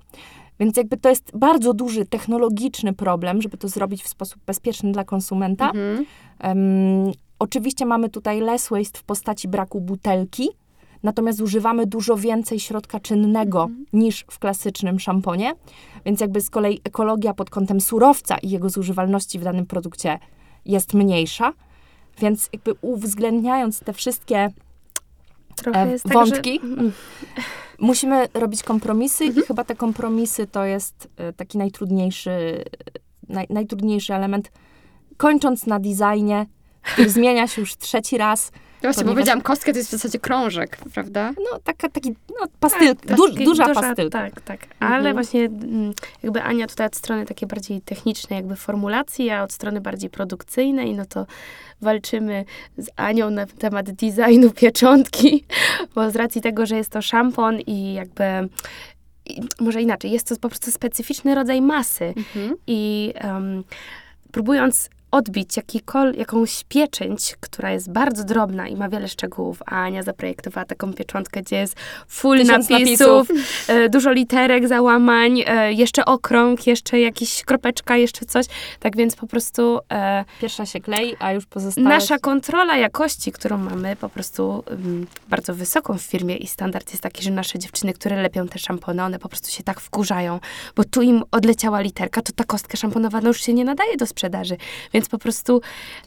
[0.60, 5.04] Więc jakby to jest bardzo duży technologiczny problem, żeby to zrobić w sposób bezpieczny dla
[5.04, 5.72] konsumenta.
[5.72, 6.06] Mm.
[6.44, 10.50] Um, oczywiście mamy tutaj less waste w postaci braku butelki,
[11.04, 13.86] natomiast używamy dużo więcej środka czynnego mm.
[13.94, 15.54] niż w klasycznym szamponie,
[16.06, 20.20] więc jakby z kolei ekologia pod kątem surowca i jego zużywalności w danym produkcie
[20.66, 21.54] jest mniejsza,
[22.20, 24.50] więc jakby uwzględniając te wszystkie
[25.74, 26.92] e, wątki, tak, że...
[27.80, 29.44] musimy robić kompromisy mhm.
[29.44, 32.64] i chyba te kompromisy to jest e, taki najtrudniejszy,
[33.30, 34.52] naj, najtrudniejszy element.
[35.18, 36.46] Kończąc na designie,
[36.82, 38.52] który zmienia się już trzeci raz,
[38.88, 39.06] Właśnie, ponieważ...
[39.06, 41.34] bo powiedziałam, kostka to jest w zasadzie krążek, prawda?
[41.38, 44.20] No, taka, taki, no, pastyl, tak, du, duża, duża pastylka.
[44.20, 44.60] Tak, tak.
[44.80, 45.16] Ale mhm.
[45.16, 45.94] właśnie mm,
[46.24, 50.94] jakby Ania tutaj od strony takiej bardziej technicznej jakby formulacji, a od strony bardziej produkcyjnej,
[50.94, 51.26] no to
[51.82, 52.46] walczymy
[52.78, 55.46] z Anią na temat designu pieczątki,
[55.96, 58.24] bo z racji tego, że jest to szampon i jakby
[59.26, 62.56] i może inaczej, jest to po prostu specyficzny rodzaj masy mhm.
[62.68, 63.64] i um,
[64.32, 69.64] próbując odbić jakikol, jakąś pieczęć, która jest bardzo drobna i ma wiele szczegółów.
[69.66, 71.76] A Ania zaprojektowała taką pieczątkę, gdzie jest
[72.08, 73.28] full napisów, napisów.
[73.68, 78.46] E, dużo literek, załamań, e, jeszcze okrąg, jeszcze jakiś kropeczka, jeszcze coś.
[78.80, 79.80] Tak więc po prostu...
[79.92, 81.90] E, Pierwsza się klei, a już pozostałe...
[81.90, 87.04] Nasza kontrola jakości, którą mamy po prostu um, bardzo wysoką w firmie i standard jest
[87.04, 90.40] taki, że nasze dziewczyny, które lepią te szampony, one po prostu się tak wkurzają,
[90.76, 94.58] bo tu im odleciała literka, to ta kostka szamponowana już się nie nadaje do sprzedaży.
[94.94, 95.62] Więc więc po prostu...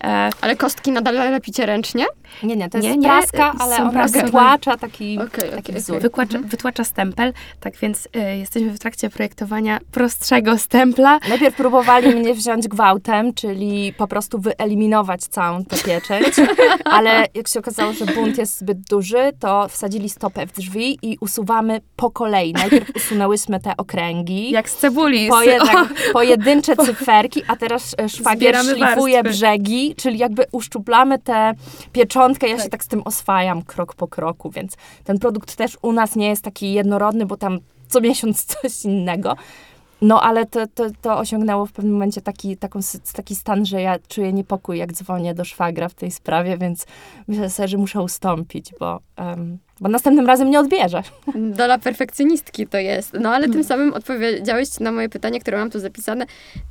[0.04, 0.30] E...
[0.40, 2.06] Ale kostki nadal lepicie ręcznie?
[2.42, 6.00] Nie, nie, to jest nie, nie, praska, ale ona wytłacza taki, okay, taki okay, wzór.
[6.00, 6.48] Wytłacza, mhm.
[6.48, 11.18] wytłacza stempel, tak więc e, jesteśmy w trakcie projektowania prostszego stempla.
[11.28, 16.34] Najpierw próbowali mnie wziąć gwałtem, czyli po prostu wyeliminować całą tę pieczęć,
[16.84, 21.16] ale jak się okazało, że bunt jest zbyt duży, to wsadzili stopę w drzwi i
[21.20, 22.52] usuwamy po kolei.
[22.52, 24.50] Najpierw usunęłyśmy te okręgi.
[24.50, 25.30] Jak z cebuli.
[26.12, 28.85] pojedyncze cyferki, a teraz e, szwagier szlifuje
[29.22, 31.54] brzegi, czyli jakby uszczuplamy tę
[31.92, 32.48] pieczątkę.
[32.48, 32.64] Ja tak.
[32.64, 36.28] się tak z tym oswajam krok po kroku, więc ten produkt też u nas nie
[36.28, 39.36] jest taki jednorodny, bo tam co miesiąc coś innego.
[40.02, 42.80] No, ale to, to, to osiągnęło w pewnym momencie taki, taką,
[43.12, 46.86] taki stan, że ja czuję niepokój, jak dzwonię do szwagra w tej sprawie, więc
[47.28, 51.02] myślę sobie, że muszę ustąpić, bo, um, bo następnym razem nie odbierze.
[51.58, 53.12] Dola perfekcjonistki to jest.
[53.20, 56.26] No, ale tym samym odpowiedziałeś na moje pytanie, które mam tu zapisane,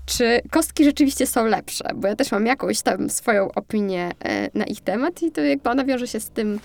[0.05, 1.89] czy kostki rzeczywiście są lepsze?
[1.95, 5.69] Bo ja też mam jakąś tam swoją opinię e, na ich temat i to jakby
[5.69, 6.59] ona wiąże się z tym,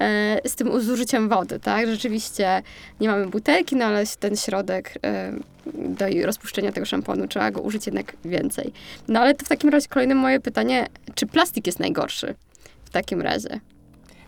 [0.00, 1.86] E, z tym zużyciem wody, tak?
[1.86, 2.62] Rzeczywiście
[3.00, 5.32] nie mamy butelki, no ale ten środek e,
[5.74, 8.72] do rozpuszczenia tego szamponu trzeba go użyć jednak więcej.
[9.08, 12.34] No ale to w takim razie kolejne moje pytanie, czy plastik jest najgorszy
[12.84, 13.60] w takim razie?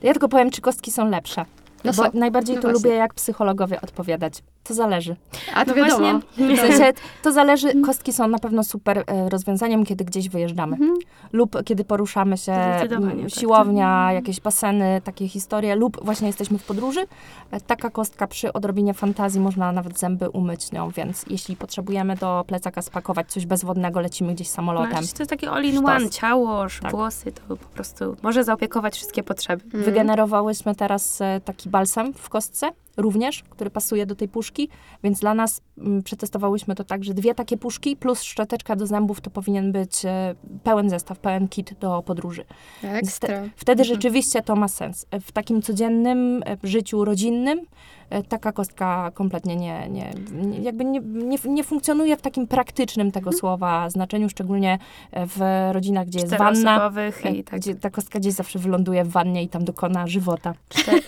[0.03, 1.45] Ja tylko powiem, czy kostki są lepsze.
[1.85, 2.89] No bo najbardziej no to właśnie.
[2.89, 4.43] lubię, jak psychologowie odpowiadać.
[4.69, 5.17] To zależy.
[5.55, 6.21] A to no wiadomo.
[6.37, 10.77] Właśnie, w sensie, to zależy, kostki są na pewno super e, rozwiązaniem, kiedy gdzieś wyjeżdżamy.
[10.77, 10.99] Mhm.
[11.33, 12.91] Lub kiedy poruszamy się, tak.
[13.29, 14.15] siłownia, tak.
[14.15, 17.07] jakieś baseny, takie historie, lub właśnie jesteśmy w podróży.
[17.51, 22.45] E, taka kostka przy odrobinie fantazji, można nawet zęby umyć nią, więc jeśli potrzebujemy do
[22.47, 24.91] plecaka spakować coś bezwodnego, lecimy gdzieś samolotem.
[24.93, 26.91] No, to jest takie all-in-one, ciało, tak.
[26.91, 29.65] włosy, to po prostu może zaopiekować wszystkie potrzeby.
[29.65, 29.85] Mhm.
[29.85, 34.69] Wygenerowałyśmy teraz e, taki balsam w kostce, również, który pasuje do tej puszki,
[35.03, 38.87] więc dla nas m, mm, przetestowałyśmy to tak, że dwie takie puszki plus szczoteczka do
[38.87, 42.45] zębów to powinien być e, pełen zestaw, pełen kit do podróży.
[42.83, 43.43] Ekstra.
[43.57, 43.95] wtedy mhm.
[43.97, 45.07] rzeczywiście to ma sens.
[45.21, 47.96] W takim codziennym e, życiu rodzinnym E,
[48.29, 53.31] taka kostka kompletnie nie, nie, nie jakby nie, nie, nie, funkcjonuje w takim praktycznym tego
[53.31, 53.39] hmm.
[53.39, 54.79] słowa znaczeniu, szczególnie
[55.13, 56.93] w rodzinach, gdzie jest wanna,
[57.25, 57.61] e, i tak.
[57.61, 60.55] gdzie ta kostka gdzieś zawsze wyląduje w wannie i tam dokona żywota.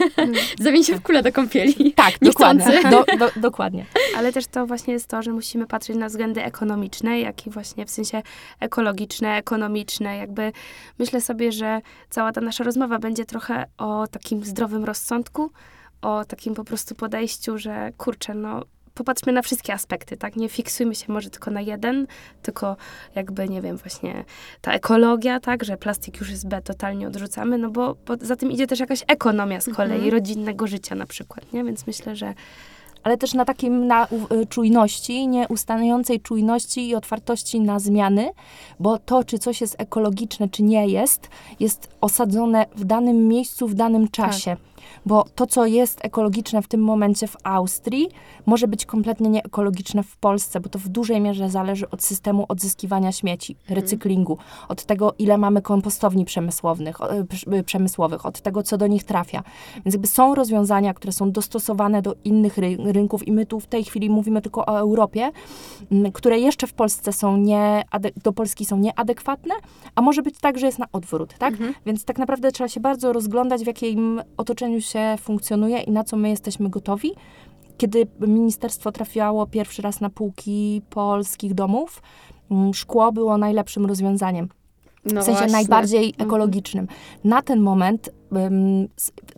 [0.61, 1.93] Zamieni się w kulę do kąpieli.
[1.93, 2.83] Tak, dokładnie.
[2.91, 3.85] Do, do, dokładnie.
[4.17, 7.87] Ale też to właśnie jest to, że musimy patrzeć na względy ekonomiczne, jak i właśnie
[7.87, 8.23] w sensie
[8.61, 10.17] ekologiczne, ekonomiczne.
[10.17, 10.53] Jakby
[10.99, 11.81] myślę sobie, że
[12.11, 15.51] cała ta nasza rozmowa będzie trochę o takim zdrowym rozsądku,
[16.03, 18.63] o takim po prostu podejściu, że kurczę, no
[18.95, 20.37] popatrzmy na wszystkie aspekty, tak?
[20.37, 22.07] Nie fiksujmy się może tylko na jeden,
[22.43, 22.77] tylko
[23.15, 24.25] jakby, nie wiem, właśnie
[24.61, 25.65] ta ekologia, tak?
[25.65, 29.05] Że plastik już jest B, totalnie odrzucamy, no bo, bo za tym idzie też jakaś
[29.07, 30.13] ekonomia z kolei, Mhm.
[30.13, 31.65] rodzinnego życia na przykład, nie?
[31.65, 32.35] Więc myślę, że
[33.03, 34.07] ale też na takim na
[34.43, 38.31] y, czujności, nieustającej czujności i otwartości na zmiany,
[38.81, 41.29] bo to, czy coś jest ekologiczne, czy nie jest,
[41.61, 44.57] jest osadzone w danym miejscu, w danym czasie.
[45.07, 48.09] Bo to, co jest ekologiczne w tym momencie w Austrii,
[48.46, 53.12] może być kompletnie nieekologiczne w Polsce, bo to w dużej mierze zależy od systemu odzyskiwania
[53.12, 56.96] śmieci, recyklingu, od tego, ile mamy kompostowni przemysłowych,
[57.29, 59.42] przy- y, przemysłowych, od tego, co do nich trafia.
[59.85, 63.66] Więc jakby są rozwiązania, które są dostosowane do innych ry rynków i my tu w
[63.66, 65.31] tej chwili mówimy tylko o Europie,
[66.12, 67.85] które jeszcze w Polsce są nie,
[68.24, 69.55] do Polski są nieadekwatne,
[69.94, 71.55] a może być tak, że jest na odwrót, tak?
[71.87, 76.17] Więc tak naprawdę trzeba się bardzo rozglądać, w jakim otoczeniu się funkcjonuje i na co
[76.17, 77.11] my jesteśmy gotowi.
[77.79, 82.03] Kiedy ministerstwo trafiało pierwszy raz na półki polskich domów,
[82.51, 84.49] m, szkło było najlepszym rozwiązaniem
[85.05, 85.53] No w sensie właśnie.
[85.53, 86.29] najbardziej Mhm.
[86.29, 86.88] ekologicznym.
[87.25, 88.11] Na ten moment,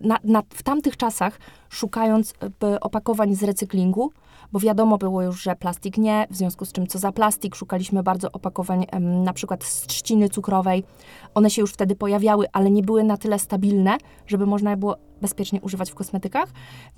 [0.03, 4.12] na, na, w tamtych czasach, szukając y, opakowań z recyklingu,
[4.52, 8.02] bo wiadomo było już, że plastik nie, w związku z czym co za plastik, szukaliśmy
[8.02, 10.84] bardzo opakowań na przykład z trzciny cukrowej.
[11.34, 14.96] One się już wtedy pojawiały, ale nie były na tyle stabilne, żeby można je było
[15.20, 16.48] bezpiecznie używać w kosmetykach,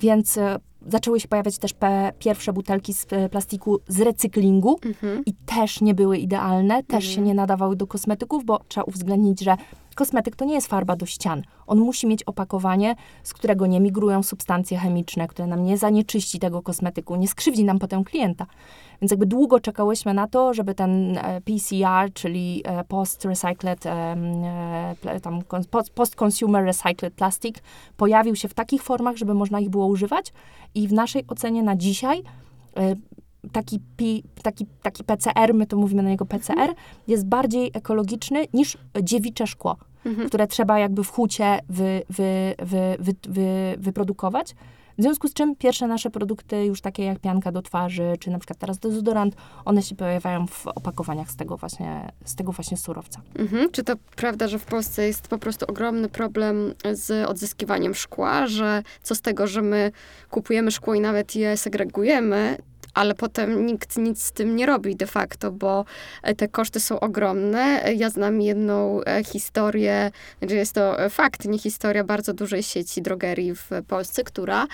[0.00, 0.40] więc y,
[0.86, 1.74] zaczęły się pojawiać też
[2.18, 5.22] pierwsze butelki z y, plastiku z recyklingu, Mhm.
[5.26, 9.56] i też nie były idealne, też się nie nadawały do kosmetyków, bo trzeba uwzględnić, że
[9.94, 11.42] kosmetyk to nie jest farba do ścian.
[11.66, 16.62] On musi mieć opakowanie, z którego nie migrują substancje chemiczne, które nam nie zanieczyści tego
[16.62, 18.46] kosmetyku, nie skrzywdzi nam potem klienta.
[19.00, 24.16] Więc jakby długo czekałyśmy na to, żeby ten e, PCR, czyli e, post-recycled, e,
[25.94, 27.57] post-consumer recycled plastic,
[27.96, 30.33] pojawił się w takich formach, żeby można ich było używać.
[30.74, 32.22] I w naszej ocenie na dzisiaj
[33.52, 36.74] taki, pi, taki, taki PCR, my to mówimy na niego PCR,
[37.09, 40.28] jest bardziej ekologiczny niż dziewicze szkło, Mhm.
[40.28, 44.55] które trzeba jakby w hucie wy, wy, wy, wy, wy, wyprodukować.
[44.98, 48.38] W związku z czym pierwsze nasze produkty, już takie jak pianka do twarzy, czy na
[48.38, 53.20] przykład teraz dezodorant, one się pojawiają w opakowaniach z tego właśnie, z tego właśnie surowca.
[53.38, 53.70] Mhm.
[53.70, 58.83] Czy to prawda, że w Polsce jest po prostu ogromny problem z odzyskiwaniem szkła, że
[59.02, 59.92] co z tego, że my
[60.31, 62.57] kupujemy szkło i nawet je segregujemy,
[62.94, 65.85] ale potem nikt nic z tym nie robi de facto, bo
[66.22, 67.83] e, te koszty są ogromne.
[67.96, 70.11] Ja znam jedną e, historię,
[70.42, 74.66] że jest to e, fakt, nie historia bardzo dużej sieci drogerii w Polsce, która,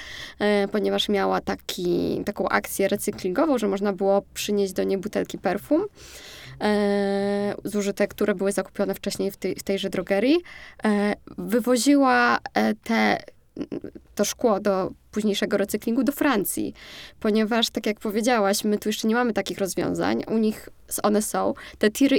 [0.73, 5.85] ponieważ miała taki, taką akcję recyklingową, że można było przynieść do niej butelki perfum,
[6.61, 10.39] e, zużyte, które były zakupione wcześniej w, tej, w tejże drogerii,
[10.85, 12.39] e, wywoziła
[12.85, 13.19] te,
[14.19, 16.75] to szkło do późniejszego recyklingu do Francji,
[17.21, 20.69] ponieważ, tak jak powiedziałaś, my tu jeszcze nie mamy takich rozwiązań, u nich
[21.03, 21.55] one są.
[21.79, 22.19] Te tiry,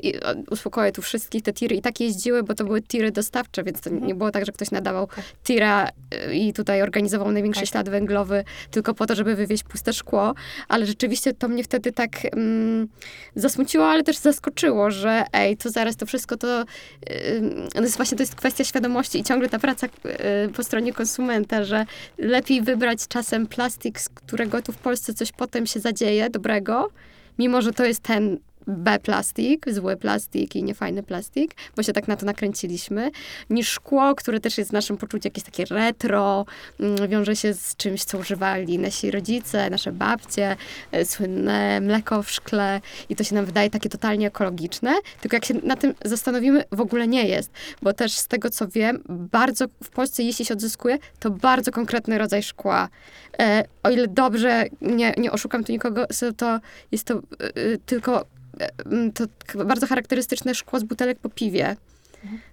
[0.51, 3.89] uspokoję tu wszystkich, te tiry i tak jeździły, bo to były tiry dostawcze, więc to
[3.89, 5.07] nie było tak, że ktoś nadawał
[5.43, 7.69] tira y, i tutaj organizował największy Tak.
[7.69, 10.33] ślad węglowy tylko po to, żeby wywieźć puste szkło,
[10.67, 12.87] ale rzeczywiście to mnie wtedy tak mm,
[13.35, 16.65] zasmuciło, ale też zaskoczyło, że ej, to zaraz to wszystko to,
[17.09, 20.93] yy, to jest właśnie to jest kwestia świadomości i ciągle ta praca yy, po stronie
[20.93, 21.85] konsumenta, że
[22.17, 26.89] lepiej wybrać czasem plastik, z którego tu w Polsce coś potem się zadzieje dobrego,
[27.39, 32.07] mimo że to jest ten B plastik, zły plastik i niefajny plastik, bo się tak
[32.07, 33.11] na to nakręciliśmy,
[33.49, 36.45] niż szkło, które też jest w naszym poczuciu jakieś takie retro,
[36.79, 40.55] mm, wiąże się z czymś, co używali nasi rodzice, nasze babcie,
[40.91, 45.45] e, słynne mleko w szkle i to się nam wydaje takie totalnie ekologiczne, tylko jak
[45.45, 47.51] się na tym zastanowimy, w ogóle nie jest,
[47.81, 52.17] bo też z tego, co wiem, bardzo w Polsce, jeśli się odzyskuje, to bardzo konkretny
[52.17, 52.89] rodzaj szkła.
[53.39, 56.05] E, o ile dobrze, nie, nie oszukam tu nikogo,
[56.37, 56.59] to
[56.91, 58.25] jest to e, e, tylko
[59.13, 59.25] to
[59.65, 61.75] bardzo charakterystyczne szkło z butelek po piwie.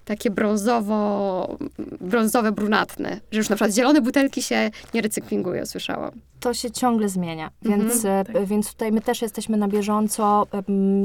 [0.05, 1.59] Takie brązowo,
[2.01, 3.21] brązowe, brunatne.
[3.31, 6.11] Że już na przykład zielone butelki się nie recyklingują, słyszałam.
[6.41, 8.47] To się ciągle zmienia, Mhm, więc, e, tak.
[8.47, 10.47] więc tutaj my też jesteśmy na bieżąco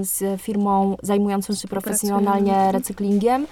[0.01, 2.71] z firmą zajmującą się profesjonalnie Mhm.
[2.71, 3.47] recyklingiem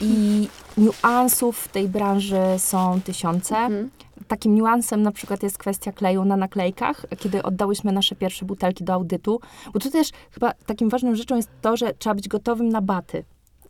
[0.00, 3.56] i niuansów w tej branży są tysiące.
[3.56, 3.90] Mhm.
[4.28, 8.92] Takim niuansem na przykład jest kwestia kleju na naklejkach, kiedy oddałyśmy nasze pierwsze butelki do
[8.92, 9.40] audytu,
[9.72, 13.24] bo tu też chyba takim ważną rzeczą jest to, że trzeba być gotowym na baty.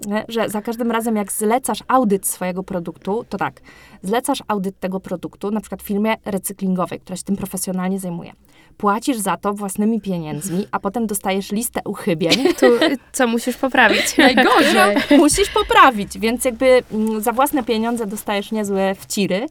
[0.07, 0.25] Nie?
[0.29, 3.61] Że za każdym razem, jak zlecasz audyt swojego produktu, to tak,
[4.03, 8.33] zlecasz audyt tego produktu, na przykład firmie recyklingowej, która się tym profesjonalnie zajmuje.
[8.77, 12.67] Płacisz za to własnymi pieniędzmi, a potem dostajesz listę uchybień, tu
[13.13, 14.17] co musisz poprawić?
[14.19, 14.97] Najgorzej.
[15.19, 19.47] musisz poprawić, więc jakby mm, za własne pieniądze dostajesz niezłe wciry.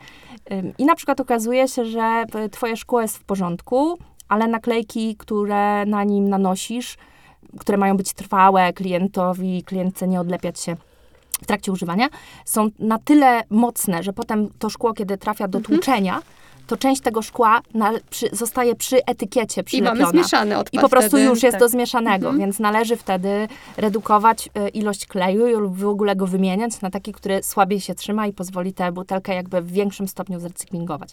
[0.78, 5.86] I na przykład okazuje się, że y, twoje szkło jest w porządku, ale naklejki, które
[5.86, 6.98] na nim nanosisz,
[7.60, 10.76] które mają być trwałe klientowi, klientce nie odlepiać się
[11.42, 12.08] w trakcie używania,
[12.46, 16.22] są na tyle mocne, że potem to szkło, kiedy trafia do tłuczenia,
[16.68, 20.00] to część tego szkła na, przy, zostaje przy etykiecie I przylepiona.
[20.02, 21.24] mamy zmieszany odpad I po prostu wtedy.
[21.24, 21.60] już jest tak.
[21.60, 22.40] do zmieszanego, Mhm.
[22.40, 23.48] więc należy wtedy
[23.78, 28.28] redukować y, ilość kleju lub w ogóle go wymieniać na taki, który słabiej się trzyma
[28.28, 31.10] i pozwoli tę butelkę jakby w większym stopniu zrecyklingować.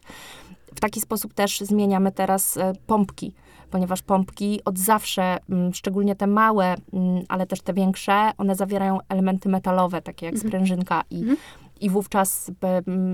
[0.75, 3.33] W taki sposób też zmieniamy teraz y, pompki,
[3.71, 8.99] ponieważ pompki od zawsze, mm, szczególnie te małe, mm, ale też te większe, one zawierają
[9.09, 10.51] elementy metalowe, takie jak Mhm.
[10.51, 11.37] sprężynka i, Mhm.
[11.81, 12.51] I wówczas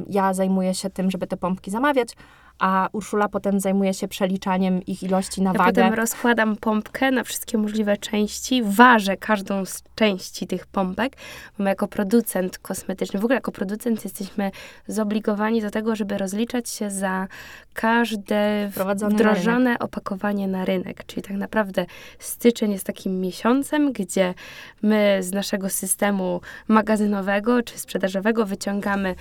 [0.09, 2.17] ja zajmuję się tym, żeby te pompki zamawiać,
[2.59, 5.83] a Urszula potem zajmuje się przeliczaniem ich ilości na Ja wagę.
[5.83, 11.17] potem rozkładam pompkę na wszystkie możliwe części, ważę każdą z części tych pompek,
[11.59, 14.51] bo my jako producent kosmetyczny, w ogóle jako producent jesteśmy
[14.89, 17.29] zobligowani do tego, żeby rozliczać się za
[17.75, 21.05] każde Wprowadzone na wdrożone opakowanie na rynek.
[21.07, 21.87] Czyli tak naprawdę
[22.19, 24.35] styczeń jest takim miesiącem, gdzie
[24.83, 29.15] my z naszego systemu magazynowego czy sprzedażowego wyciągamy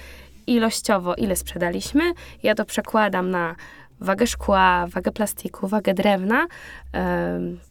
[0.47, 2.03] ilościowo, ile sprzedaliśmy.
[2.43, 3.55] Ja to przekładam na
[3.99, 6.47] wagę szkła, wagę plastiku, wagę drewna,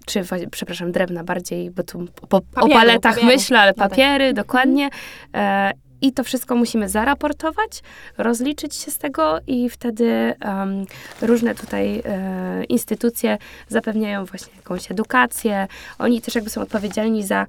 [0.07, 3.27] czy, wa- przepraszam, drewna bardziej, bo tu po, o Papieru, paletach papieru.
[3.37, 3.91] myślę, ale No tak.
[3.91, 4.89] papiery, dokładnie.
[5.35, 7.83] E, I to wszystko musimy zaraportować,
[8.19, 10.85] rozliczyć się z tego i wtedy em,
[11.23, 15.67] różne tutaj e, instytucje zapewniają właśnie jakąś edukację.
[15.99, 17.47] Oni też jakby są odpowiedzialni za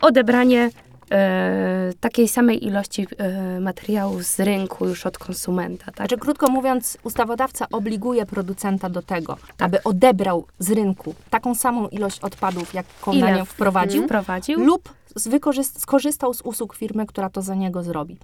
[0.00, 0.70] odebranie
[1.10, 5.84] e, takiej samej ilości e, materiału z rynku już od konsumenta.
[5.84, 5.96] Tak?
[5.96, 9.66] Znaczy, krótko mówiąc, ustawodawca obliguje producenta do tego, Tak.
[9.66, 14.60] aby odebrał z rynku taką samą ilość odpadów, jaką na Ile nią wprowadził, wprowadził?
[14.64, 18.18] lub wykorzyst- skorzystał z usług firmy, która to za niego zrobi.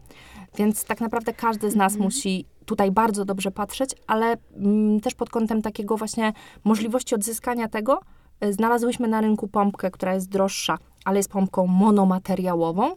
[0.57, 2.05] Więc tak naprawdę każdy z nas Mhm.
[2.07, 6.33] musi tutaj bardzo dobrze patrzeć, ale mm, też pod kątem takiego właśnie
[6.64, 8.01] możliwości odzyskania tego,
[8.44, 12.96] y, znalazłyśmy na rynku pompkę, która jest droższa, ale jest pompką monomateriałową.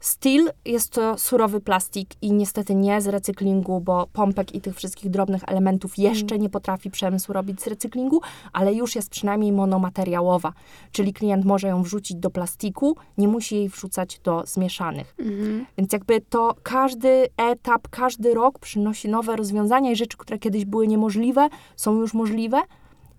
[0.00, 5.10] Steel jest to surowy plastik i niestety nie z recyklingu, bo pompek i tych wszystkich
[5.10, 8.20] drobnych elementów jeszcze nie potrafi przemysł robić z recyklingu,
[8.52, 10.52] ale już jest przynajmniej monomateriałowa,
[10.92, 15.14] czyli klient może ją wrzucić do plastiku, nie musi jej wrzucać do zmieszanych.
[15.18, 15.66] Mhm.
[15.78, 20.88] Więc jakby to każdy etap, każdy rok przynosi nowe rozwiązania i rzeczy, które kiedyś były
[20.88, 22.62] niemożliwe, są już możliwe.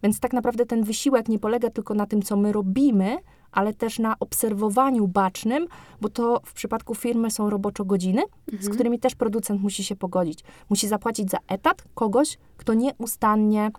[0.04, 3.18] Więc tak naprawdę ten wysiłek nie polega tylko na tym, co my robimy,
[3.52, 5.68] ale też na obserwowaniu bacznym,
[6.02, 8.22] bo to w przypadku firmy są roboczo godziny,
[8.60, 10.40] z którymi też producent musi się pogodzić.
[10.70, 13.72] Musi zapłacić za etat kogoś, kto nieustannie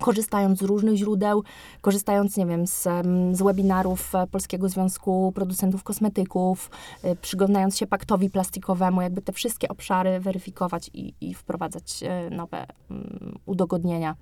[0.00, 1.44] korzystając z różnych źródeł,
[1.80, 6.70] korzystając, nie wiem, z, em, z webinarów e, Polskiego Związku Producentów Kosmetyków,
[7.04, 12.66] y, przyglądając się paktowi plastikowemu, jakby te wszystkie obszary weryfikować i, i wprowadzać e, nowe
[12.90, 14.16] mm, udogodnienia.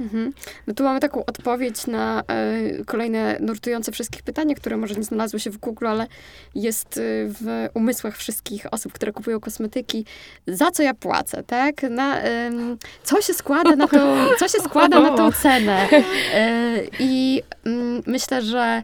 [0.00, 0.32] Mhm.
[0.66, 5.40] No tu mamy taką odpowiedź na e, kolejne nurtujące wszystkich pytania, które może nie znalazły
[5.40, 6.06] się w Google, ale
[6.54, 10.04] jest e, w umysłach wszystkich osób, które kupują kosmetyki.
[10.46, 11.82] Za co ja płacę, tak?
[11.82, 15.88] Na, em, co się składa na to, co się składa na tą cenę?
[16.34, 18.82] E, I mm, myślę, że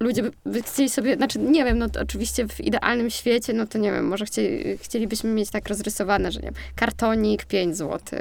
[0.00, 3.78] ludzie by, chcieli sobie, znaczy nie wiem, no to oczywiście w idealnym świecie, no to
[3.78, 8.20] nie wiem, może chcieli, chcielibyśmy mieć tak rozrysowane, że nie wiem, kartonik 5 zł,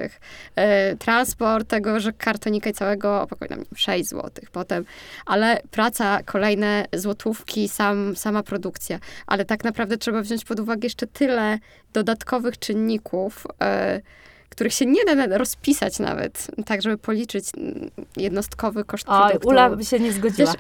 [0.56, 4.86] e, transport tego, że kartonika i całego opakowania, nie wiem, 6 zł potem,
[5.26, 11.08] ale praca, kolejne złotówki, sam, sama produkcja, ale tak naprawdę trzeba wziąć pod uwagę jeszcze
[11.08, 11.60] tyle
[11.94, 14.02] dodatkowych czynników, e,
[14.50, 19.48] których się nie da rozpisać nawet, tak żeby policzyć mm, jednostkowy koszt Oj, produktu.
[19.50, 20.54] Ula by się nie zgodziła.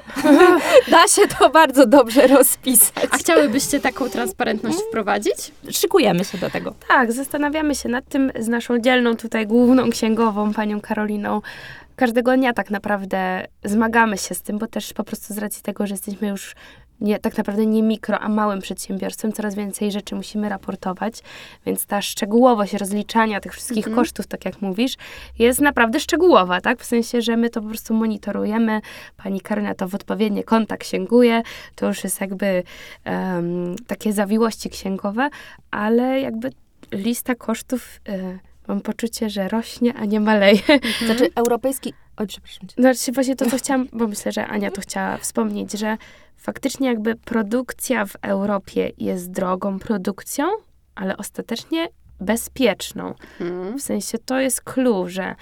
[0.92, 3.06] da się to bardzo dobrze rozpisać.
[3.12, 5.52] A chciałybyście taką transparentność wprowadzić?
[5.72, 6.74] Szykujemy się do tego.
[6.88, 11.42] Tak, zastanawiamy się nad tym z naszą dzielną tutaj główną księgową, panią Karoliną.
[11.96, 15.88] Każdego dnia tak naprawdę zmagamy się z tym, bo też po prostu z racji tego,
[15.88, 16.56] że jesteśmy już
[17.02, 21.22] nie, tak naprawdę nie mikro, a małym przedsiębiorstwem, coraz więcej rzeczy musimy raportować,
[21.66, 23.96] więc ta szczegółowość rozliczania tych wszystkich Mhm.
[23.96, 24.96] kosztów, tak jak mówisz,
[25.40, 26.82] jest naprawdę szczegółowa, tak?
[26.82, 28.82] W sensie, że my to po prostu monitorujemy,
[29.18, 31.42] pani Karolina to w odpowiednie konta księguje,
[31.76, 32.64] to już jest jakby
[33.04, 35.30] em, takie zawiłości księgowe,
[35.72, 36.52] ale jakby
[36.92, 40.62] lista kosztów, e, mam poczucie, że rośnie, a nie maleje.
[41.06, 41.94] Znaczy europejski...
[42.18, 42.76] Oj, przepraszam cię.
[42.78, 45.98] Znaczy właśnie to, co chciałam, bo myślę, że Ania to chciała wspomnieć, że
[46.38, 50.46] faktycznie jakby produkcja w Europie jest drogą produkcją,
[50.96, 51.88] ale ostatecznie
[52.20, 53.14] bezpieczną.
[53.42, 53.78] Mhm.
[53.78, 55.36] W sensie to jest clue, że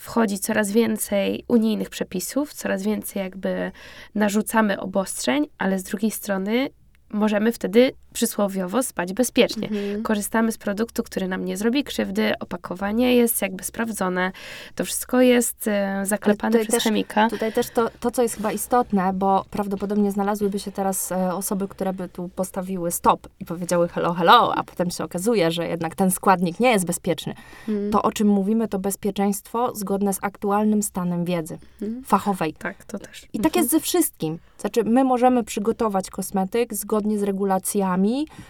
[0.00, 3.72] wchodzi coraz więcej unijnych przepisów, coraz więcej jakby
[4.14, 6.70] narzucamy obostrzeń, ale z drugiej strony
[7.10, 9.68] możemy wtedy przysłowiowo spać bezpiecznie.
[9.68, 10.02] Mhm.
[10.02, 14.32] Korzystamy z produktu, który nam nie zrobi krzywdy, opakowanie jest jakby sprawdzone,
[14.74, 17.28] to wszystko jest e, zaklepane przez też- chemika.
[17.30, 21.68] Tutaj też to, to, co jest chyba istotne, bo prawdopodobnie znalazłyby się teraz e, osoby,
[21.68, 25.94] które by tu postawiły stop i powiedziały hello, hello, a potem się okazuje, że jednak
[25.94, 27.34] ten składnik nie jest bezpieczny.
[27.68, 27.90] Mhm.
[27.90, 32.04] To, o czym mówimy, to bezpieczeństwo zgodne z aktualnym stanem wiedzy Mhm.
[32.04, 32.54] fachowej.
[32.58, 33.26] Tak, to też.
[33.32, 34.38] I tak jest ze wszystkim.
[34.58, 38.05] Znaczy, my możemy przygotować kosmetyk zgodnie z regulacjami,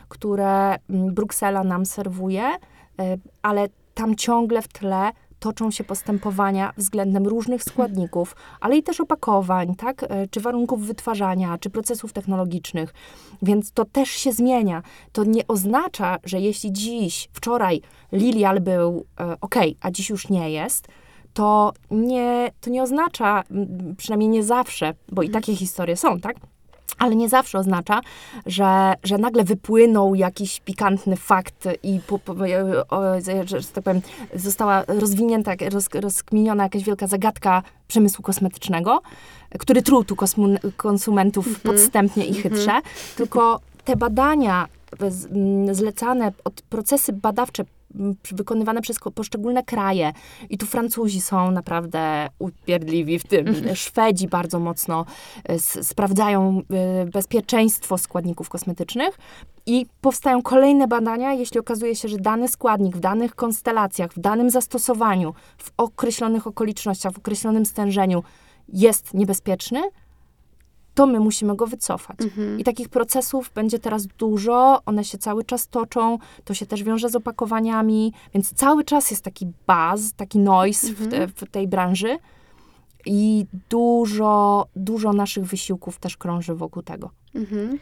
[0.09, 2.59] które mm, Bruksela nam serwuje, y,
[3.43, 9.75] ale tam ciągle w tle toczą się postępowania względem różnych składników, ale i też opakowań,
[9.75, 10.03] tak?
[10.03, 12.95] Y, Czy warunków wytwarzania, czy procesów technologicznych.
[13.43, 14.83] Więc to też się zmienia.
[15.13, 17.81] To nie oznacza, że jeśli dziś, wczoraj
[18.13, 20.89] Lilial był e, ok, a dziś już nie jest,
[21.35, 23.43] to nie, to nie oznacza,
[23.97, 26.37] przynajmniej nie zawsze, bo i takie historie są, tak?
[26.99, 28.01] Ale nie zawsze oznacza,
[28.47, 33.85] że, że nagle wypłynął jakiś pikantny fakt i po, po, e, o, że, że tak
[33.85, 34.03] powiem,
[34.35, 39.01] została rozwinięta, roz, rozkminiona jakaś wielka zagadka przemysłu kosmetycznego,
[39.59, 40.17] który truł tu
[40.77, 42.81] konsumentów podstępnie i chytrze.
[43.17, 44.69] Tylko te badania
[45.73, 47.65] zlecane, od, procesy badawcze
[48.33, 50.13] wykonywane przez poszczególne kraje.
[50.51, 53.47] I tu Francuzi są naprawdę upierdliwi w tym.
[53.75, 55.05] Szwedzi bardzo mocno
[55.45, 59.19] e, sprawdzają e, bezpieczeństwo składników kosmetycznych.
[59.67, 64.51] I powstają kolejne badania, jeśli okazuje się, że dany składnik w danych konstelacjach, w danym
[64.51, 68.23] zastosowaniu, w określonych okolicznościach, w określonym stężeniu
[68.69, 69.83] jest niebezpieczny,
[70.97, 72.17] to my musimy go wycofać.
[72.21, 72.61] Mhm.
[72.61, 77.09] I takich procesów będzie teraz dużo, one się cały czas toczą, to się też wiąże
[77.09, 82.19] z opakowaniami, więc cały czas jest taki buzz, taki noise w, te, w tej branży
[83.07, 87.11] i dużo, dużo naszych wysiłków też krąży wokół tego.
[87.35, 87.79] Mhm.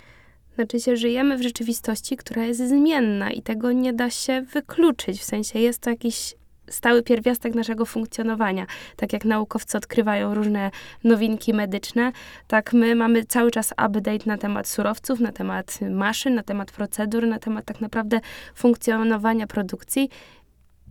[0.54, 5.20] Znaczy się, żyjemy w rzeczywistości, która jest zmienna i tego nie da się wykluczyć.
[5.20, 6.34] W sensie jest to jakiś
[6.70, 8.66] stały pierwiastek naszego funkcjonowania.
[8.96, 10.70] Tak jak naukowcy odkrywają różne
[11.04, 12.12] nowinki medyczne,
[12.46, 17.26] tak my mamy cały czas update na temat surowców, na temat maszyn, na temat procedur,
[17.26, 18.20] na temat tak naprawdę
[18.54, 20.08] funkcjonowania produkcji.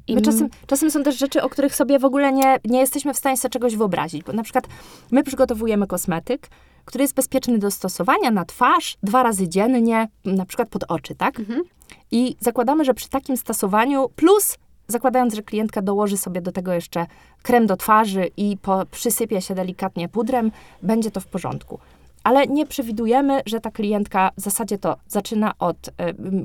[0.08, 3.14] I My czasem, czasem są też rzeczy, o których sobie w ogóle nie, nie jesteśmy
[3.14, 4.24] w stanie sobie czegoś wyobrazić.
[4.24, 4.68] Bo na przykład
[5.12, 6.50] my przygotowujemy kosmetyk,
[6.86, 11.40] który jest bezpieczny do stosowania na twarz dwa razy dziennie, na przykład pod oczy, tak?
[11.40, 11.62] Mhm.
[12.12, 14.58] I zakładamy, że przy takim stosowaniu, plus
[14.94, 17.06] zakładając, że klientka dołoży sobie do tego jeszcze
[17.42, 21.80] krem do twarzy i po, przysypie się delikatnie pudrem, będzie to w porządku.
[22.24, 25.92] Ale nie przewidujemy, że ta klientka w zasadzie to zaczyna od, y,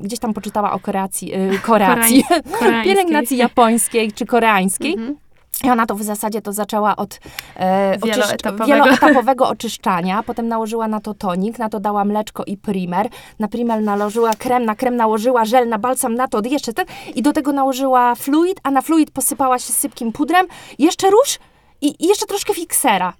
[0.01, 2.23] gdzieś tam poczytała o kreacji, y, koreacji,
[2.59, 2.83] koreańskiej.
[2.83, 4.93] pielęgnacji japońskiej czy koreańskiej.
[4.93, 5.17] Mhm.
[5.63, 7.19] I ona to w zasadzie to zaczęła od
[7.55, 8.65] e, Wieloetapowego.
[8.65, 13.81] wieloetapowego oczyszczania, potem nałożyła na to tonik, na to dała mleczko i primer, na primer
[13.81, 16.85] nałożyła krem, na krem nałożyła żel, na balsam na to jeszcze ten
[17.15, 20.47] i do tego nałożyła fluid, a na fluid posypała się sypkim pudrem,
[20.79, 21.39] jeszcze róż
[21.81, 23.13] i, i jeszcze troszkę fiksera.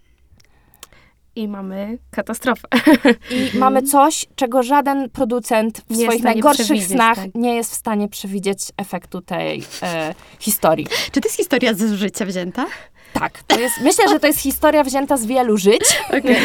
[1.40, 2.68] I mamy katastrofę.
[3.32, 7.36] I mamy coś, czego żaden producent w Nie swoich najgorszych snach tak.
[7.36, 10.88] nie jest w stanie przewidzieć efektu tej e, historii.
[11.12, 12.66] Czy to jest historia z życia wzięta?
[13.14, 15.82] Tak, to jest, myślę, że to jest historia wzięta z wielu żyć.
[16.08, 16.38] Okej.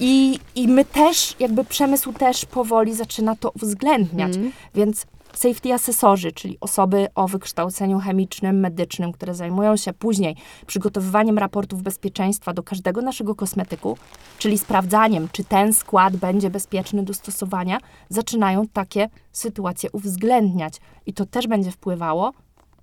[0.00, 4.34] I, I my też, jakby przemysł też powoli zaczyna to uwzględniać.
[4.34, 4.52] Mhm.
[4.74, 11.82] Więc safety asesorzy, czyli osoby o wykształceniu chemicznym, medycznym, które zajmują się później przygotowywaniem raportów
[11.82, 13.98] bezpieczeństwa do każdego naszego kosmetyku,
[14.38, 17.78] czyli sprawdzaniem, czy ten skład będzie bezpieczny do stosowania,
[18.08, 20.74] zaczynają takie sytuacje uwzględniać.
[21.06, 22.32] I to też będzie wpływało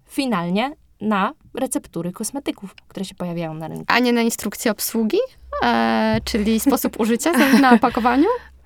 [0.08, 3.86] finalnie na receptury kosmetyków, które się pojawiają na rynku.
[3.88, 5.18] A nie na instrukcję obsługi?
[5.64, 7.32] E, czyli sposób użycia
[7.62, 8.28] na opakowaniu?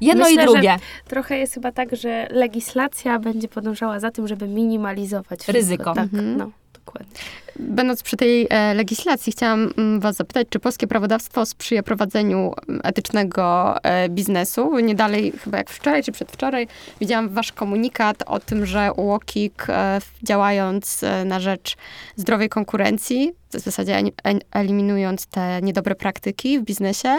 [0.00, 0.76] Jedno Myślę, i drugie.
[1.08, 5.52] Trochę jest chyba tak, że legislacja będzie podążała za tym, żeby minimalizować wszystko.
[5.52, 5.94] Ryzyko.
[5.94, 6.36] Tak, Mhm.
[6.36, 6.50] no,
[6.90, 7.20] dokładnie.
[7.58, 12.80] Będąc przy tej e, legislacji, chciałam mm, was zapytać, czy polskie prawodawstwo sprzyja prowadzeniu mm,
[12.84, 14.78] etycznego e, biznesu?
[14.78, 16.68] Nie dalej, chyba jak wczoraj czy przedwczoraj,
[17.00, 21.76] widziałam wasz komunikat o tym, że UOKiK e, działając na rzecz
[22.16, 24.02] zdrowej konkurencji, w zasadzie
[24.50, 27.18] eliminując te niedobre praktyki w biznesie,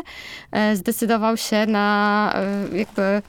[0.74, 2.34] zdecydował się na
[2.74, 3.22] jakby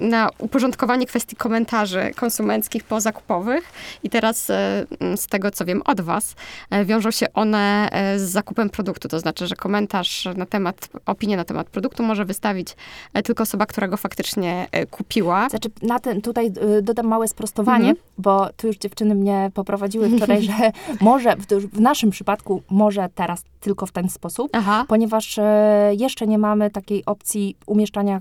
[0.00, 6.00] na uporządkowanie kwestii komentarzy konsumenckich pozakupowych i teraz e, mm, z tego, co wiem od
[6.00, 6.34] was,
[6.70, 9.08] e, wiążą się one e, z zakupem produktu.
[9.08, 12.76] To znaczy, że komentarz na temat, opinię na temat produktu może wystawić
[13.24, 15.48] tylko osoba, która go faktycznie kupiła.
[15.48, 16.52] Znaczy, na ten, tutaj
[16.82, 17.90] dodam małe sprostowanie.
[17.90, 18.06] Mhm.
[18.18, 20.52] Bo tu już dziewczyny mnie poprowadziły wczoraj, że
[21.00, 24.84] może w, w naszym przypadku może teraz tylko w ten sposób, Aha.
[24.88, 28.20] ponieważ e, jeszcze nie mamy takiej opcji umieszczania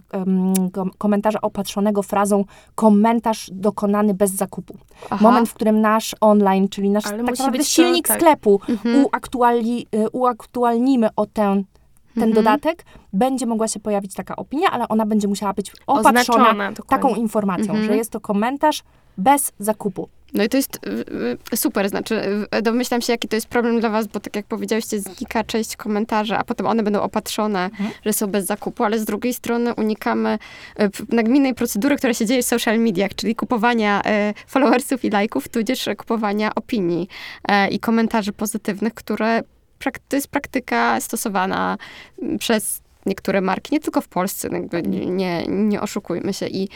[0.97, 4.77] komentarza opatrzonego frazą komentarz dokonany bez zakupu.
[5.09, 5.17] Aha.
[5.21, 8.17] Moment, w którym nasz online, czyli nasz Ale tak naprawdę być to, silnik tak.
[8.17, 8.95] sklepu Mhm.
[9.95, 11.63] y, uaktualnimy o ten,
[12.15, 12.33] ten Mhm.
[12.33, 16.19] dodatek, będzie mogła się pojawić taka opinia, ale ona będzie musiała być opatrzona
[16.49, 17.85] Oznaczona taką informacją, Mhm.
[17.85, 18.83] że jest to komentarz
[19.17, 20.09] bez zakupu.
[20.33, 20.79] No i to jest
[21.55, 22.21] super, znaczy
[22.61, 26.35] domyślam się, jaki to jest problem dla was, bo tak jak powiedziałyście, znika część komentarzy,
[26.35, 27.89] a potem one będą opatrzone, Mhm.
[28.05, 30.37] że są bez zakupu, ale z drugiej strony unikamy
[30.75, 35.47] p- nagminnej procedury, która się dzieje w social mediach, czyli kupowania y, followersów i lajków,
[35.49, 37.07] tudzież kupowania opinii
[37.51, 39.41] y, i komentarzy pozytywnych, które
[40.09, 41.77] to jest praktyka stosowana
[42.39, 46.47] przez niektóre marki, nie tylko w Polsce, no nie, nie, oszukujmy się.
[46.47, 46.69] I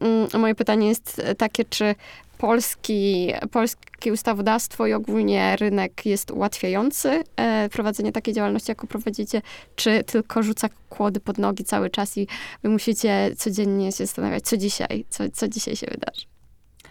[0.00, 1.94] mm, moje pytanie jest takie, czy
[2.38, 9.42] polski, polskie ustawodawstwo i ogólnie rynek jest ułatwiający e, prowadzenie takiej działalności, jaką prowadzicie,
[9.76, 12.26] czy tylko rzuca kłody pod nogi cały czas i
[12.62, 16.26] wy musicie codziennie się zastanawiać, co dzisiaj, co, co dzisiaj się wydarzy.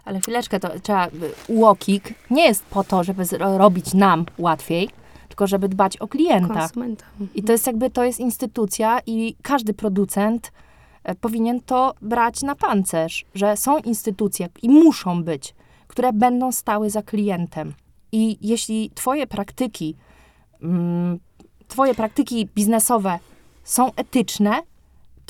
[0.05, 1.07] Ale chwileczkę, to trzeba,
[1.47, 4.89] UOKiK nie jest po to, żeby robić nam łatwiej,
[5.33, 6.53] tylko żeby dbać o klienta.
[6.53, 7.05] Konsumenta.
[7.35, 10.51] I to jest jakby, to jest instytucja i każdy producent
[11.03, 15.55] e, powinien to brać na pancerz, że są instytucje i muszą być,
[15.87, 17.73] które będą stały za klientem.
[18.11, 19.95] I jeśli twoje praktyki,
[20.61, 21.19] mm,
[21.67, 23.19] twoje praktyki biznesowe
[23.63, 24.61] są etyczne,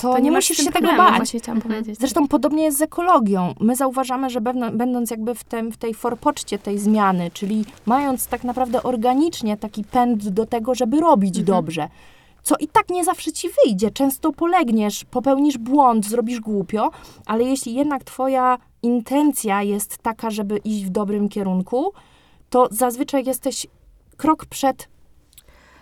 [0.04, 1.16] to, To nie, nie musisz się tego bać.
[1.16, 1.74] właśnie chciałam Mhm.
[1.74, 1.98] powiedzieć.
[2.00, 3.54] Zresztą podobnie jest z ekologią.
[3.60, 8.26] My zauważamy, że będą- będąc jakby w, tym, w tej forpoczcie tej zmiany, czyli mając
[8.26, 11.46] tak naprawdę organicznie taki pęd do tego, żeby robić Mhm.
[11.56, 11.88] dobrze,
[12.42, 13.90] co i tak nie zawsze ci wyjdzie.
[13.90, 16.90] Często polegniesz, popełnisz błąd, zrobisz głupio,
[17.26, 21.92] ale jeśli jednak twoja intencja jest taka, żeby iść w dobrym kierunku,
[22.50, 23.66] to zazwyczaj jesteś
[24.16, 24.88] krok przed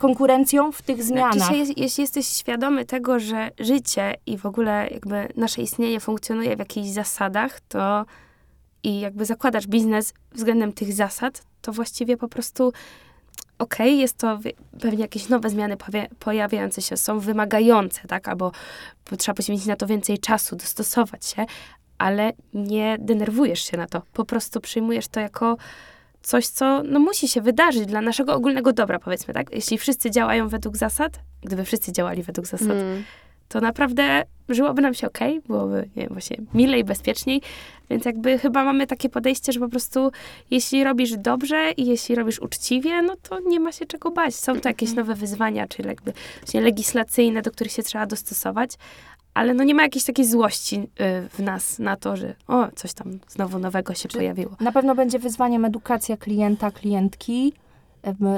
[0.03, 1.34] konkurencją w tych zmianach.
[1.34, 6.57] Znaczy, jeśli, jeśli jesteś świadomy tego, że życie i w ogóle jakby nasze istnienie funkcjonuje
[6.57, 8.05] w jakichś zasadach, to
[8.82, 12.72] i jakby zakładasz biznes względem tych zasad, to właściwie po prostu
[13.59, 14.38] okej, jest to
[14.80, 15.76] pewnie jakieś nowe zmiany
[16.18, 18.53] pojawiające się, są wymagające, tak, albo
[19.18, 21.46] trzeba poświęcić na to więcej czasu, dostosować się,
[21.98, 24.03] ale nie denerwujesz się na to.
[24.12, 25.57] Po prostu przyjmujesz to jako
[26.22, 29.50] coś, co no, musi się wydarzyć dla naszego ogólnego dobra, powiedzmy, tak?
[29.54, 33.04] Jeśli wszyscy działają według zasad, gdyby wszyscy działali według zasad, Mm.
[33.48, 37.42] to naprawdę żyłoby nam się okej, byłoby nie wiem, właśnie milej, bezpieczniej,
[37.90, 40.10] więc jakby chyba mamy takie podejście, że po prostu
[40.50, 44.34] jeśli robisz dobrze i jeśli robisz uczciwie, no to nie ma się czego bać.
[44.34, 48.70] Są to jakieś nowe wyzwania, czyli jakby właśnie legislacyjne, do których się trzeba dostosować,
[49.34, 52.92] ale no nie ma jakiejś takiej złości y, w nas na to, że o, coś
[52.92, 54.56] tam znowu nowego się pojawiło.
[54.60, 57.52] Na pewno będzie wyzwaniem edukacja klienta, klientki.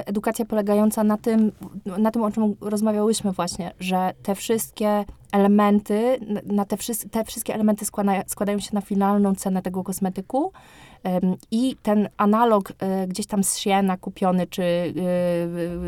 [0.07, 1.53] Edukacja polegająca na tym,
[1.99, 7.55] na tym, o czym rozmawiałyśmy właśnie, że te wszystkie elementy, na te, wszys- te wszystkie
[7.55, 10.53] elementy składa, składają się na finalną cenę tego kosmetyku
[11.03, 14.93] em, i ten analog e, gdzieś tam z Siena kupiony, czy e,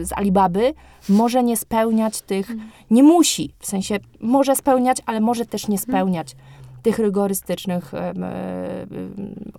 [0.05, 0.74] z Alibaby
[1.09, 2.53] może nie spełniać tych,
[2.91, 6.37] nie musi, w sensie może spełniać, ale może też nie spełniać
[6.83, 8.24] tych rygorystycznych em,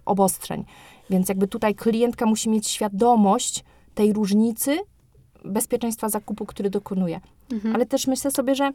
[0.06, 0.66] obostrzeń.
[1.10, 3.64] Więc jakby tutaj klientka musi mieć świadomość
[3.98, 4.78] tej różnicy
[5.46, 7.22] bezpieczeństwa zakupu, który dokonuje.
[7.52, 7.76] Mhm.
[7.76, 8.72] Ale też myślę sobie, że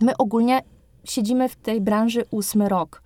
[0.00, 0.62] my ogólnie
[1.04, 3.02] siedzimy w tej branży ósmy rok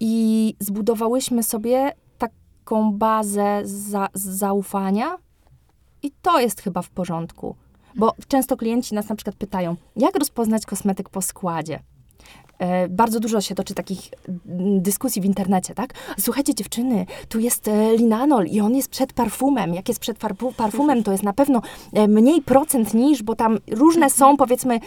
[0.00, 5.18] i zbudowałyśmy sobie taką bazę za, zaufania
[6.02, 7.56] i to jest chyba w porządku.
[7.94, 11.80] Bo często klienci nas na przykład pytają, jak rozpoznać kosmetyk po składzie?
[12.62, 15.94] E, bardzo dużo się toczy takich mm, dyskusji w internecie, tak?
[16.20, 19.74] Słuchajcie, dziewczyny, tu jest e, linanol i on jest przed parfumem.
[19.74, 23.58] Jak jest przed parfu- parfumem, to jest na pewno e, mniej procent niż, bo tam
[23.70, 24.80] różne są, powiedzmy,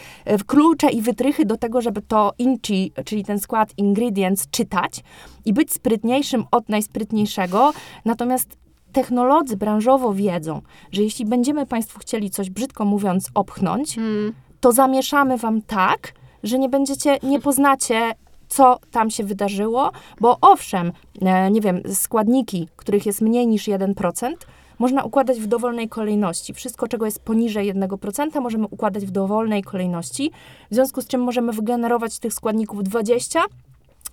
[0.46, 5.04] klucze i wytrychy do tego, żeby to inchi, czyli ten skład ingredients czytać
[5.44, 7.72] i być sprytniejszym od najsprytniejszego.
[8.04, 8.56] Natomiast
[8.92, 10.60] technolodzy branżowo wiedzą,
[10.92, 14.32] że jeśli będziemy Państwu chcieli coś, brzydko mówiąc, opchnąć, Mm.
[14.60, 16.12] to zamieszamy wam tak,
[16.46, 18.12] że nie będziecie, nie poznacie,
[18.48, 20.92] co tam się wydarzyło, bo owszem,
[21.22, 24.46] e, nie wiem, składniki, których jest mniej niż 1%,
[24.78, 26.54] można układać w dowolnej kolejności.
[26.54, 30.30] Wszystko, czego jest poniżej 1%, możemy układać w dowolnej kolejności,
[30.70, 33.44] w związku z czym możemy wygenerować tych składników 20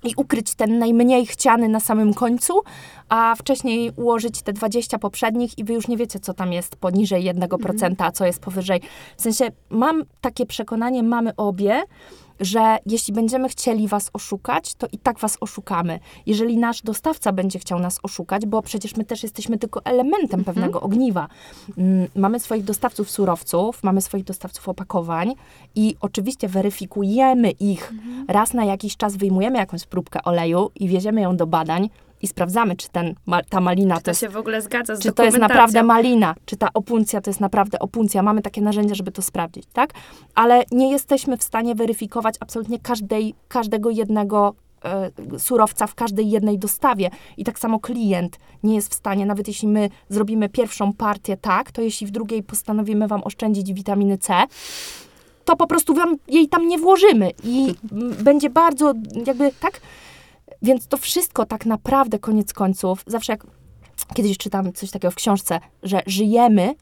[0.04, 2.54] i ukryć ten najmniej chciany na samym końcu,
[3.10, 7.24] a wcześniej ułożyć te 20 poprzednich i wy już nie wiecie, co tam jest poniżej
[7.24, 8.82] 1%, a co jest powyżej.
[9.18, 11.84] W sensie mam takie przekonanie, mamy obie,
[12.40, 16.00] że jeśli będziemy chcieli was oszukać, to i tak was oszukamy.
[16.26, 20.82] Jeżeli nasz dostawca będzie chciał nas oszukać, bo przecież my też jesteśmy tylko elementem pewnego
[20.82, 21.28] ogniwa.
[21.78, 25.34] Mm, Mamy swoich dostawców surowców, mamy swoich dostawców opakowań
[25.76, 27.94] i oczywiście weryfikujemy ich.
[28.28, 31.90] Raz na jakiś czas wyjmujemy jakąś próbkę oleju i wieziemy ją do badań
[32.24, 35.24] i sprawdzamy, czy ten, ma, ta malina To się w ogóle zgadza z czy to
[35.24, 38.24] jest naprawdę malina, czy ta opuncja to jest naprawdę opuncja.
[38.24, 39.94] Mamy takie narzędzia, żeby to sprawdzić, tak?
[40.36, 44.54] Ale nie jesteśmy w stanie weryfikować absolutnie każdej, każdego jednego
[44.86, 47.10] e, surowca w każdej jednej dostawie.
[47.38, 51.72] I tak samo klient nie jest w stanie, nawet jeśli my zrobimy pierwszą partię tak,
[51.72, 54.34] to jeśli w drugiej postanowimy wam oszczędzić witaminy C,
[55.46, 57.76] to po prostu wam jej tam nie włożymy i
[58.24, 58.94] będzie bardzo
[59.26, 59.82] jakby, tak?
[60.62, 63.48] Więc to wszystko tak naprawdę koniec końców, zawsze jak
[64.14, 66.76] kiedyś czytam coś takiego w książce, że żyjemy,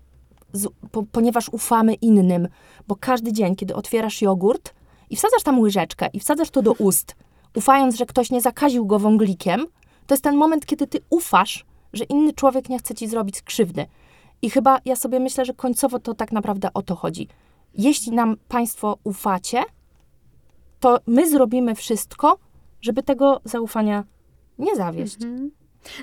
[0.53, 2.47] z, po, ponieważ ufamy innym,
[2.87, 4.73] bo każdy dzień, kiedy otwierasz jogurt
[5.09, 7.15] i wsadzasz tam łyżeczkę i wsadzasz to do ust,
[7.55, 9.65] ufając, że ktoś nie zakaził go wąglikiem,
[10.07, 13.85] to jest ten moment, kiedy ty ufasz, że inny człowiek nie chce ci zrobić krzywdy.
[14.41, 17.27] I chyba ja sobie myślę, że końcowo to tak naprawdę o to chodzi.
[17.73, 19.63] Jeśli nam Państwo ufacie,
[20.79, 22.37] to my zrobimy wszystko,
[22.81, 24.03] żeby tego zaufania
[24.59, 25.17] nie zawieść.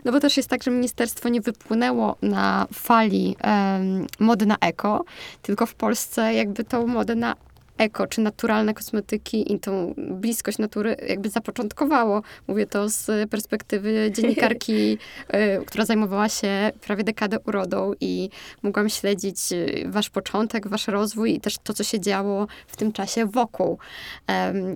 [0.04, 5.04] No bo też jest tak, że ministerstwo nie wypłynęło na fali em, mody na eko,
[5.42, 7.34] tylko w Polsce jakby tą modę na
[7.78, 12.22] eko, czy naturalne kosmetyki i tą bliskość natury jakby zapoczątkowało.
[12.48, 14.98] Mówię to z perspektywy dziennikarki,
[15.34, 18.30] y, która zajmowała się prawie dekadę urodą i
[18.62, 22.92] mogłam śledzić y, wasz początek, wasz rozwój i też to, co się działo w tym
[22.92, 23.78] czasie wokół.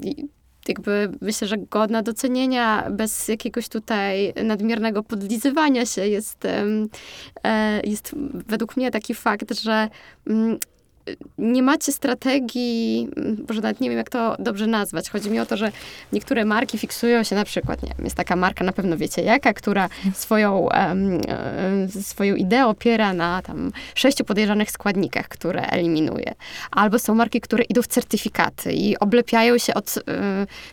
[0.03, 0.29] I
[0.69, 8.77] jakby myślę, że godna docenienia, bez jakiegoś tutaj nadmiernego podlizywania się jest, e, jest według
[8.77, 9.89] mnie taki fakt, że
[10.27, 10.59] mm,
[11.39, 15.11] nie macie strategii, mm, może nawet nie wiem, jak to dobrze nazwać.
[15.11, 15.73] Chodzi mi o to, że
[16.13, 19.53] niektóre marki fiksują się na przykład, nie wiem, jest taka marka, na pewno wiecie jaka,
[19.55, 26.35] która swoją, em, e, swoją ideę opiera na tam sześciu podejrzanych składnikach, które eliminuje.
[26.71, 30.03] Albo są marki, które idą w certyfikaty i oblepiają się od e,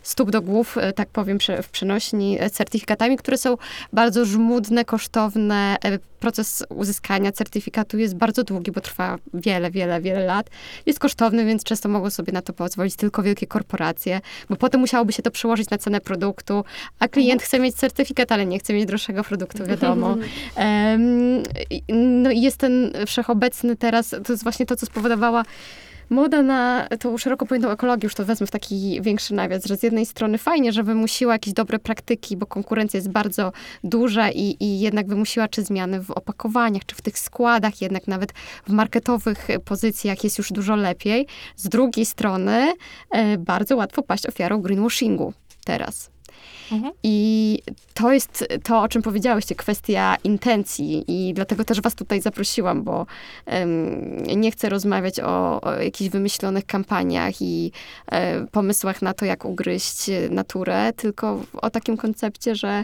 [0.04, 3.58] stóp do głów, e, tak powiem, w przenośni certyfikatami, które są
[3.94, 5.78] bardzo żmudne, kosztowne.
[6.20, 10.50] Proces uzyskania certyfikatu jest bardzo długi, bo trwa wiele, wiele, wiele lat.
[10.86, 15.14] Jest kosztowny, więc często mogą sobie na to pozwolić tylko wielkie korporacje, bo potem musiałoby
[15.14, 16.64] się to przełożyć na cenę produktu,
[17.00, 20.18] a klient chce mieć certyfikat, ale nie chce mieć droższego produktu, wiadomo.
[21.70, 25.44] I- no i jest ten wszechobecny teraz, to jest właśnie to, co spowodowała
[26.10, 29.84] moda na tą szeroko pojętą ekologię, już to wezmę w taki większy nawias, że z
[29.84, 33.52] jednej strony fajnie, że wymusiła jakieś dobre praktyki, bo konkurencja jest bardzo
[33.84, 38.32] duża i, i jednak wymusiła czy zmiany w opakowaniach, czy w tych składach, jednak nawet
[38.68, 41.28] w marketowych pozycjach jest już dużo lepiej.
[41.56, 42.74] Z drugiej strony
[43.12, 45.34] e, bardzo łatwo paść ofiarą greenwashingu
[45.66, 46.19] teraz.
[46.72, 46.94] Mhm.
[47.04, 47.60] I
[47.94, 53.06] to jest to, o czym powiedziałyście, kwestia intencji i dlatego też was tutaj zaprosiłam, bo
[53.46, 57.72] em, nie chcę rozmawiać o, o jakichś wymyślonych kampaniach i
[58.12, 62.84] e, pomysłach na to, jak ugryźć naturę, tylko o takim koncepcie, że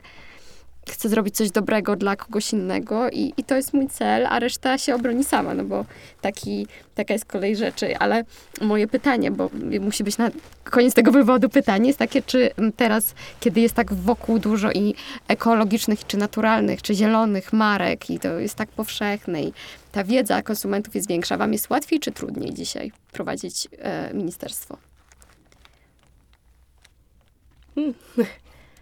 [0.89, 4.77] chcę zrobić coś dobrego dla kogoś innego i, i to jest mój cel, a reszta
[4.77, 5.85] się obroni sama, no bo
[6.21, 7.97] taki, taka jest kolej rzeczy.
[7.97, 8.23] Ale
[8.61, 9.49] moje pytanie, bo
[9.81, 10.29] musi być na
[10.63, 14.95] koniec tego wywodu pytanie, jest takie, czy teraz, kiedy jest tak wokół dużo i
[15.27, 19.53] ekologicznych, czy naturalnych, czy zielonych marek i to jest tak powszechne i
[19.91, 24.77] ta wiedza konsumentów jest większa, wam jest łatwiej czy trudniej dzisiaj prowadzić e, ministerstwo?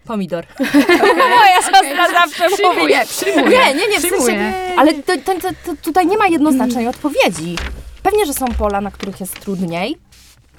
[0.04, 0.46] Pomidor.
[1.38, 2.94] Moja siostra zawsze mówi.
[3.06, 3.58] Przyjmuję.
[3.58, 4.74] Nie, nie, nie, w sensie, Przyjmuję.
[4.76, 7.56] ale to, to, to, to tutaj nie ma jednoznacznej odpowiedzi.
[8.02, 9.98] Pewnie, że są pola, na których jest trudniej,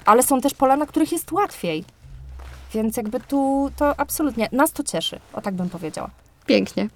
[0.04, 1.84] ale są też pola, na których jest łatwiej.
[2.74, 6.10] Więc jakby tu to absolutnie, nas to cieszy, o tak bym powiedziała.
[6.46, 6.88] Pięknie.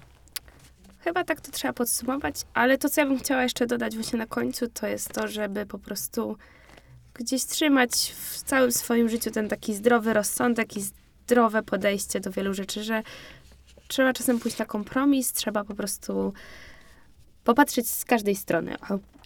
[1.03, 4.25] Chyba tak to trzeba podsumować, ale to, co ja bym chciała jeszcze dodać właśnie na
[4.25, 6.37] końcu, to jest to, żeby po prostu
[7.13, 7.91] gdzieś trzymać
[8.31, 10.81] w całym swoim życiu ten taki zdrowy rozsądek i
[11.31, 13.03] zdrowe podejście do wielu rzeczy, że
[13.87, 16.33] trzeba czasem pójść na kompromis, trzeba po prostu
[17.43, 18.75] popatrzeć z każdej strony.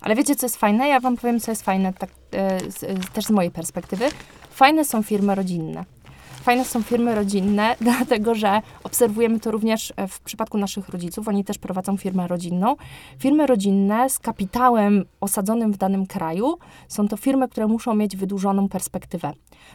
[0.01, 0.87] Ale wiecie, co jest fajne?
[0.87, 4.05] Ja wam powiem, co jest fajne tak, e, z, e, też z mojej perspektywy.
[4.51, 5.85] Fajne są firmy rodzinne.
[6.45, 11.27] Fajne są firmy rodzinne, dlatego że obserwujemy to również e, w przypadku naszych rodziców.
[11.27, 12.75] Oni też prowadzą firmę rodzinną.
[13.19, 18.69] Firmy rodzinne z kapitałem osadzonym w danym kraju są to firmy, które muszą mieć wydłużoną
[18.69, 19.33] perspektywę.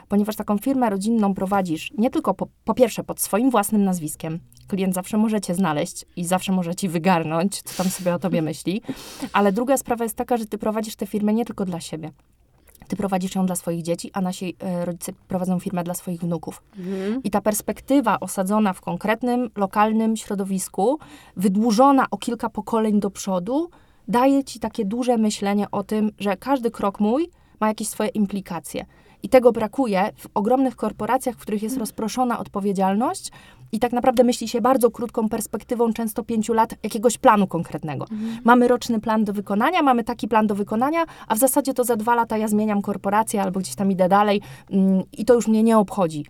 [0.08, 4.38] Ponieważ taką firmę rodzinną prowadzisz nie tylko po, po pierwsze pod swoim własnym nazwiskiem.
[4.68, 8.42] Klient zawsze może cię znaleźć i zawsze może ci wygarnąć, co tam sobie o tobie
[8.42, 8.82] myśli.
[9.32, 12.10] Ale druga sprawa jest taka, że ty prowadzisz tę firmę nie tylko dla siebie.
[12.90, 16.62] Ty prowadzisz ją dla swoich dzieci, a nasi e, rodzice prowadzą firmę dla swoich wnuków.
[16.78, 17.22] Mhm.
[17.22, 20.98] I ta perspektywa osadzona w konkretnym, lokalnym środowisku,
[21.36, 23.70] wydłużona o kilka pokoleń do przodu,
[24.08, 27.30] daje ci takie duże myślenie o tym, że każdy krok mój
[27.60, 28.86] ma jakieś swoje implikacje.
[29.22, 33.30] I tego brakuje w ogromnych korporacjach, w których jest rozproszona odpowiedzialność
[33.72, 38.06] i tak naprawdę myśli się bardzo krótką perspektywą, często pięciu lat, jakiegoś planu konkretnego.
[38.44, 41.96] Mamy roczny plan do wykonania, mamy taki plan do wykonania, a w zasadzie to za
[41.96, 44.40] dwa lata ja zmieniam korporację albo gdzieś tam idę dalej
[44.70, 46.24] mm, i to już mnie nie obchodzi.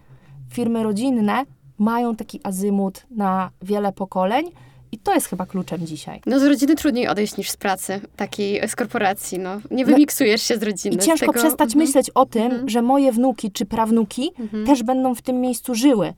[0.53, 1.45] Firmy rodzinne
[1.79, 4.45] mają taki azymut na wiele pokoleń
[4.93, 6.21] i to jest chyba kluczem dzisiaj.
[6.27, 9.51] No z rodziny trudniej odejść niż z pracy, takiej z korporacji, no.
[9.71, 10.97] Nie wymiksujesz się z rodziny.
[10.97, 11.33] I ciężko tego...
[11.33, 11.87] przestać Mhm.
[11.87, 12.69] myśleć o tym, Mhm.
[12.69, 14.67] że moje wnuki czy prawnuki Mhm.
[14.67, 16.13] też będą w tym miejscu żyły.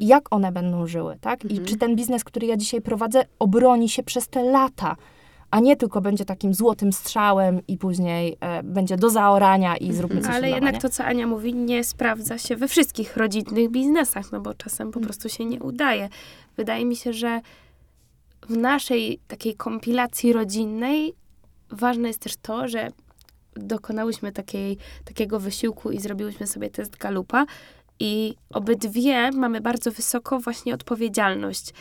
[0.00, 1.44] I jak one będą żyły, tak?
[1.44, 4.96] I czy ten biznes, który ja dzisiaj prowadzę, obroni się przez te lata,
[5.50, 10.20] a nie tylko będzie takim złotym strzałem i później e, będzie do zaorania i zróbmy
[10.20, 10.80] coś Ale jednak nie?
[10.80, 15.00] to, co Ania mówi, nie sprawdza się we wszystkich rodzinnych biznesach, no bo czasem po
[15.00, 16.08] prostu się nie udaje.
[16.56, 17.40] Wydaje mi się, że
[18.48, 21.14] w naszej takiej kompilacji rodzinnej
[21.70, 22.88] ważne jest też to, że
[23.56, 27.46] dokonałyśmy takiej, takiego wysiłku i zrobiłyśmy sobie test Galupa
[28.00, 31.74] i obydwie mamy bardzo wysoko właśnie odpowiedzialność.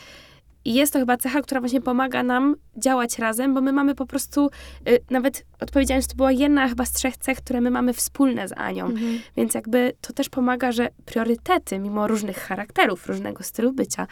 [0.65, 4.05] I jest to chyba cecha, która właśnie pomaga nam działać razem, bo my mamy po
[4.05, 4.49] prostu,
[4.89, 8.51] y, nawet odpowiedzialność to była jedna chyba z trzech cech, które my mamy wspólne z
[8.51, 8.85] Anią.
[8.85, 9.19] Mhm.
[9.37, 14.07] Więc jakby to też pomaga, że priorytety, mimo różnych charakterów, różnego stylu bycia,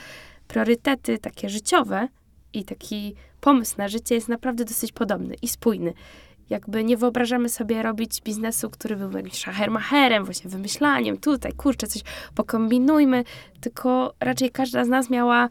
[0.48, 2.08] priorytety takie życiowe
[2.54, 5.94] i taki pomysł na życie jest naprawdę dosyć podobny i spójny.
[6.50, 12.02] Jakby nie wyobrażamy sobie robić biznesu, który był jakimś szachermacherem, właśnie wymyślaniem, tutaj, kurczę, coś
[12.36, 13.24] pokombinujmy,
[13.62, 15.50] tylko raczej każda z nas miała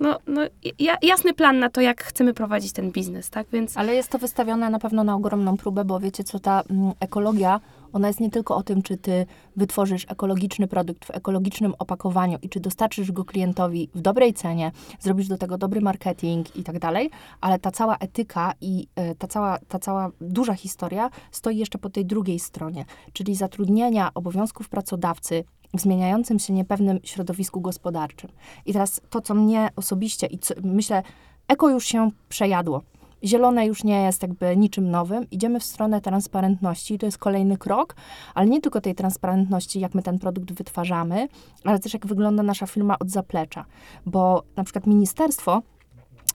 [0.00, 0.42] no, no,
[0.78, 3.46] ja, jasny plan na to, jak chcemy prowadzić ten biznes, tak?
[3.52, 6.92] Więc Ale jest to wystawione na pewno na ogromną próbę, bo wiecie co, ta mm,
[7.00, 7.60] ekologia,
[7.94, 9.26] ona jest nie tylko o tym, czy ty
[9.56, 15.28] wytworzysz ekologiczny produkt w ekologicznym opakowaniu i czy dostarczysz go klientowi w dobrej cenie, zrobisz
[15.28, 19.58] do tego dobry marketing i tak dalej, ale ta cała etyka i e, ta cała,
[19.68, 25.80] ta cała duża historia stoi jeszcze po tej drugiej stronie, czyli zatrudnienia obowiązków pracodawcy w
[25.80, 28.30] zmieniającym się niepewnym środowisku gospodarczym.
[28.66, 31.02] I teraz to, co mnie osobiście i co, myślę,
[31.48, 32.82] eko już się przejadło.
[33.24, 35.30] Zielone już nie jest jakby niczym nowym.
[35.30, 36.98] Idziemy w stronę transparentności.
[36.98, 37.96] To jest kolejny krok,
[38.34, 41.28] ale nie tylko tej transparentności, jak my ten produkt wytwarzamy,
[41.64, 43.64] ale też jak wygląda nasza firma od zaplecza.
[44.06, 45.62] Bo na przykład ministerstwo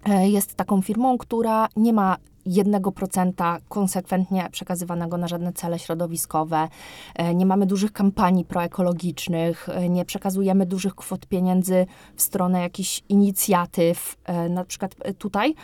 [0.06, 2.18] e, jest taką firmą, która nie ma
[2.48, 6.68] 1% konsekwentnie przekazywanego na żadne cele środowiskowe.
[7.16, 11.86] E, Nie mamy dużych kampanii proekologicznych, e, nie przekazujemy dużych kwot pieniędzy
[12.16, 14.18] w stronę jakichś inicjatyw,
[14.50, 15.56] na przykład tutaj.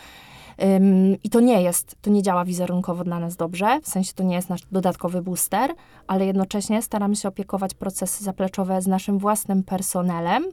[0.63, 4.23] Ym, I to nie jest, to nie działa wizerunkowo dla nas dobrze, w sensie to
[4.23, 5.73] nie jest nasz dodatkowy booster,
[6.07, 10.43] ale jednocześnie staramy się opiekować procesy zapleczowe z naszym własnym personelem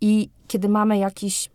[0.00, 1.50] i kiedy mamy jakiś,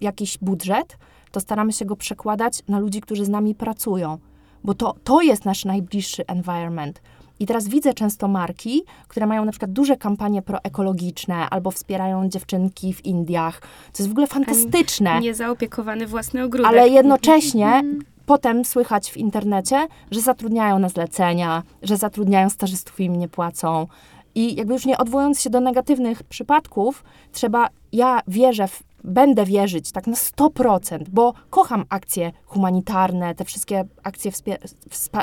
[0.00, 0.98] jakiś budżet,
[1.30, 4.18] to staramy się go przekładać na ludzi, którzy z nami pracują,
[4.64, 7.02] bo to, to jest nasz najbliższy environment.
[7.40, 12.94] I teraz widzę często marki, które mają na przykład duże kampanie proekologiczne albo wspierają dziewczynki
[12.94, 13.60] w Indiach,
[13.92, 15.20] co jest w ogóle fantastyczne.
[15.20, 16.72] niezaopiekowany własny ogródek.
[16.72, 17.82] Ale jednocześnie
[18.26, 23.86] potem słychać w internecie, że zatrudniają na zlecenia, że zatrudniają stażystów i im nie płacą.
[24.34, 29.92] I jakby już nie odwołując się do negatywnych przypadków, trzeba, ja wierzę, w, będę wierzyć
[29.92, 34.32] tak na 100%, bo kocham akcje humanitarne, te wszystkie akcje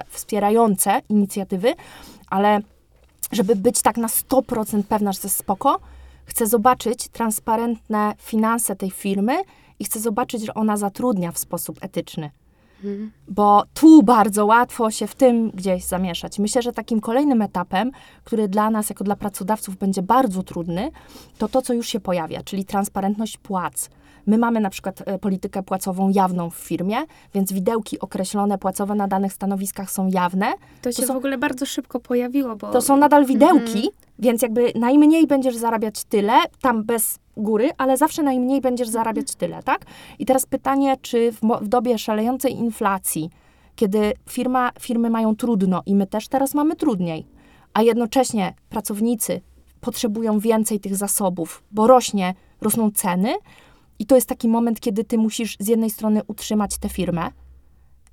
[0.09, 1.73] wspierające inicjatywy,
[2.29, 2.59] ale
[3.31, 5.79] żeby być tak na 100% pewna, że to jest spoko,
[6.25, 9.33] chcę zobaczyć transparentne finanse tej firmy
[9.79, 12.31] i chcę zobaczyć, że ona zatrudnia w sposób etyczny.
[13.27, 16.39] Bo tu bardzo łatwo się w tym gdzieś zamieszać.
[16.39, 17.91] Myślę, że takim kolejnym etapem,
[18.23, 20.91] który dla nas, jako dla pracodawców, będzie bardzo trudny,
[21.37, 23.89] to to, co już się pojawia, czyli transparentność płac.
[24.25, 26.97] My mamy na przykład e, politykę płacową jawną w firmie,
[27.33, 30.53] więc widełki określone płacowe na danych stanowiskach są jawne.
[30.81, 34.71] To się są- w ogóle bardzo szybko pojawiło, bo To są nadal widełki, więc jakby
[34.75, 39.85] najmniej będziesz zarabiać tyle, tam bez góry, ale zawsze najmniej będziesz zarabiać tyle, tak?
[40.19, 43.29] I teraz pytanie, czy w, w dobie szalejącej inflacji,
[43.75, 47.25] kiedy firma, firmy mają trudno i my też teraz mamy trudniej,
[47.73, 49.41] a jednocześnie pracownicy
[49.81, 53.33] potrzebują więcej tych zasobów, bo rośnie, rosną ceny
[53.99, 57.31] i to jest taki moment, kiedy ty musisz z jednej strony utrzymać tę firmę,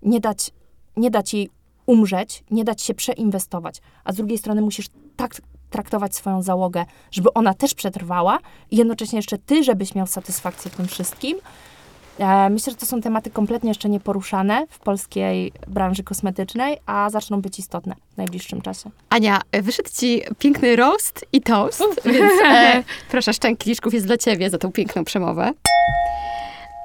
[0.02, 0.50] nie dać,
[0.96, 1.50] nie dać jej
[1.86, 5.34] umrzeć, nie dać się przeinwestować, a z drugiej strony musisz tak
[5.70, 8.38] traktować swoją załogę, żeby ona też przetrwała
[8.70, 11.36] i jednocześnie jeszcze ty, żebyś miał satysfakcję w tym wszystkim,
[12.20, 17.40] E, myślę, że to są tematy kompletnie jeszcze nieporuszane w polskiej branży kosmetycznej, a zaczną
[17.40, 18.90] być istotne w najbliższym czasie.
[19.10, 24.50] Ania, wyszedł ci piękny roast i toast, więc e, proszę, szczęk kieliszków jest dla ciebie
[24.50, 25.52] za tą piękną przemowę.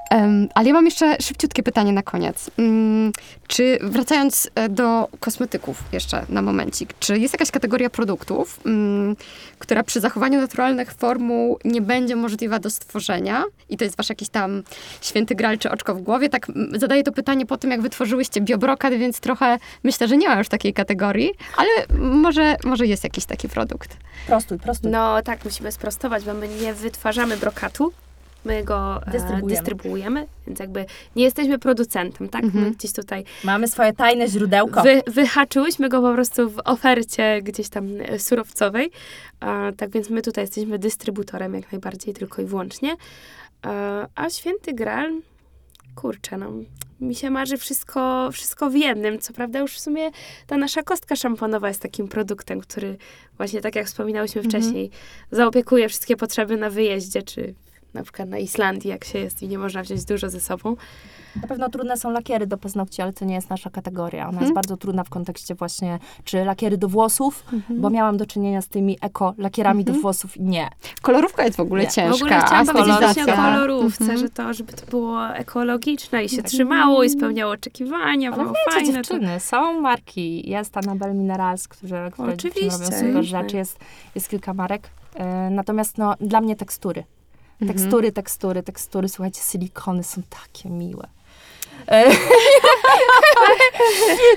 [0.10, 2.50] Em, ale ja mam jeszcze szybciutkie pytanie na koniec.
[2.58, 3.12] Mm,
[3.48, 9.16] czy wracając e, do kosmetyków jeszcze na momencik, czy jest jakaś kategoria produktów, mm,
[9.60, 14.30] która przy zachowaniu naturalnych formuł nie będzie możliwa do stworzenia i to jest wasz jakiś
[14.30, 14.64] tam
[15.02, 16.30] święty gral czy oczko w głowie?
[16.30, 20.38] Tak zadaję to pytanie po tym, jak wytworzyłyście biobrokat, więc trochę myślę, że nie ma
[20.38, 23.98] już takiej kategorii, ale może, może jest jakiś taki produkt.
[24.28, 24.92] Prostuj, prostuj.
[24.92, 27.94] No tak, musimy sprostować, bo my nie wytwarzamy brokatu.
[28.46, 29.48] My go e, Dystrybuujemy.
[29.50, 30.86] dystrybuujemy, więc jakby
[31.16, 32.44] nie jesteśmy producentem, tak?
[32.44, 32.64] Mhm.
[32.64, 34.82] My gdzieś tutaj Mamy swoje tajne źródełko.
[34.84, 38.92] wy, wyhaczyłyśmy go po prostu w ofercie gdzieś tam e, surowcowej.
[39.78, 42.96] Tak więc my tutaj jesteśmy dystrybutorem jak najbardziej, tylko i wyłącznie.
[44.16, 45.12] A, Święty Graal,
[45.96, 46.52] kurczę, no,
[47.00, 49.20] mi się marzy wszystko, wszystko w jednym.
[49.20, 50.12] Co prawda już w sumie
[50.48, 52.98] ta nasza kostka szamponowa jest takim produktem, który
[53.38, 54.62] właśnie tak jak wspominałyśmy Mhm.
[54.64, 54.90] wcześniej,
[55.32, 57.54] zaopiekuje wszystkie potrzeby na wyjeździe, czy
[57.96, 60.76] na przykład na Islandii, jak się jest i nie można wziąć dużo ze sobą.
[61.42, 64.22] Na pewno trudne są lakiery do paznokci, ale to nie jest nasza kategoria.
[64.22, 64.44] Ona Mhm.
[64.44, 68.68] jest bardzo trudna w kontekście właśnie, czy lakiery do włosów, bo miałam do czynienia z
[68.68, 70.02] tymi eko-lakierami do Mhm.
[70.02, 70.32] włosów.
[70.40, 70.70] Nie.
[71.02, 71.90] Kolorówka jest w ogóle Nie.
[71.90, 72.14] Ciężka.
[72.18, 74.20] W ogóle chciałam a powiedzieć o kolorówce, Mhm.
[74.20, 76.46] że to, żeby to było ekologiczne i się Tak.
[76.46, 78.88] trzymało i spełniało oczekiwania, Ale było wiecie, fajne.
[78.88, 78.94] To...
[79.14, 80.50] dziewczyny, są marki.
[80.50, 83.58] Jest Annabelle Minerals, które, które robią super rzeczy.
[83.58, 83.80] Jest,
[84.16, 84.90] jest kilka marek.
[85.16, 87.04] E, natomiast no, dla mnie tekstury.
[87.62, 87.78] Mhm.
[87.78, 89.10] Tekstury, tekstury, tekstury.
[89.10, 91.08] Słuchajcie, silikony są takie miłe.
[91.88, 92.12] E,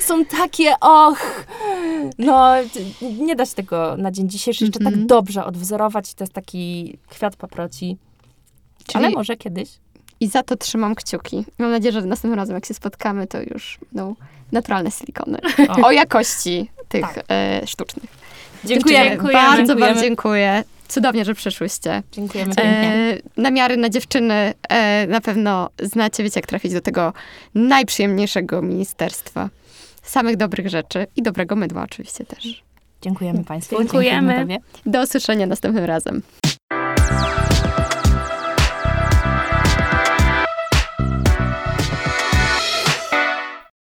[0.06, 1.44] są takie, och,
[2.18, 2.54] no
[3.18, 4.96] nie da się tego na dzień dzisiejszy jeszcze Mhm.
[4.96, 6.14] tak dobrze odwzorować.
[6.14, 7.96] To jest taki kwiat paproci.
[8.86, 9.68] Czyli- Ale może kiedyś.
[10.20, 11.44] I za to trzymam kciuki.
[11.58, 14.14] Mam nadzieję, że następnym razem, jak się spotkamy, to już będą
[14.52, 15.38] naturalne silikony.
[15.68, 15.86] O.
[15.86, 17.24] O jakości tych Tak.
[17.28, 18.10] e, sztucznych.
[18.64, 19.10] Dziękujemy.
[19.10, 19.94] Dziewczyny, Bardzo Dziękujemy.
[19.94, 20.64] wam dziękuję.
[20.88, 22.02] Cudownie, że przyszłyście.
[22.12, 22.52] Dziękujemy.
[22.58, 27.12] E, namiary na dziewczyny e, na pewno znacie, wiecie jak trafić do tego
[27.54, 29.48] najprzyjemniejszego ministerstwa.
[30.02, 32.62] Samych dobrych rzeczy i dobrego mydła oczywiście też.
[33.02, 33.78] Dziękujemy Państwu.
[33.78, 34.40] Dziękujemy.
[34.40, 34.58] Tobie.
[34.86, 36.22] Do usłyszenia następnym razem.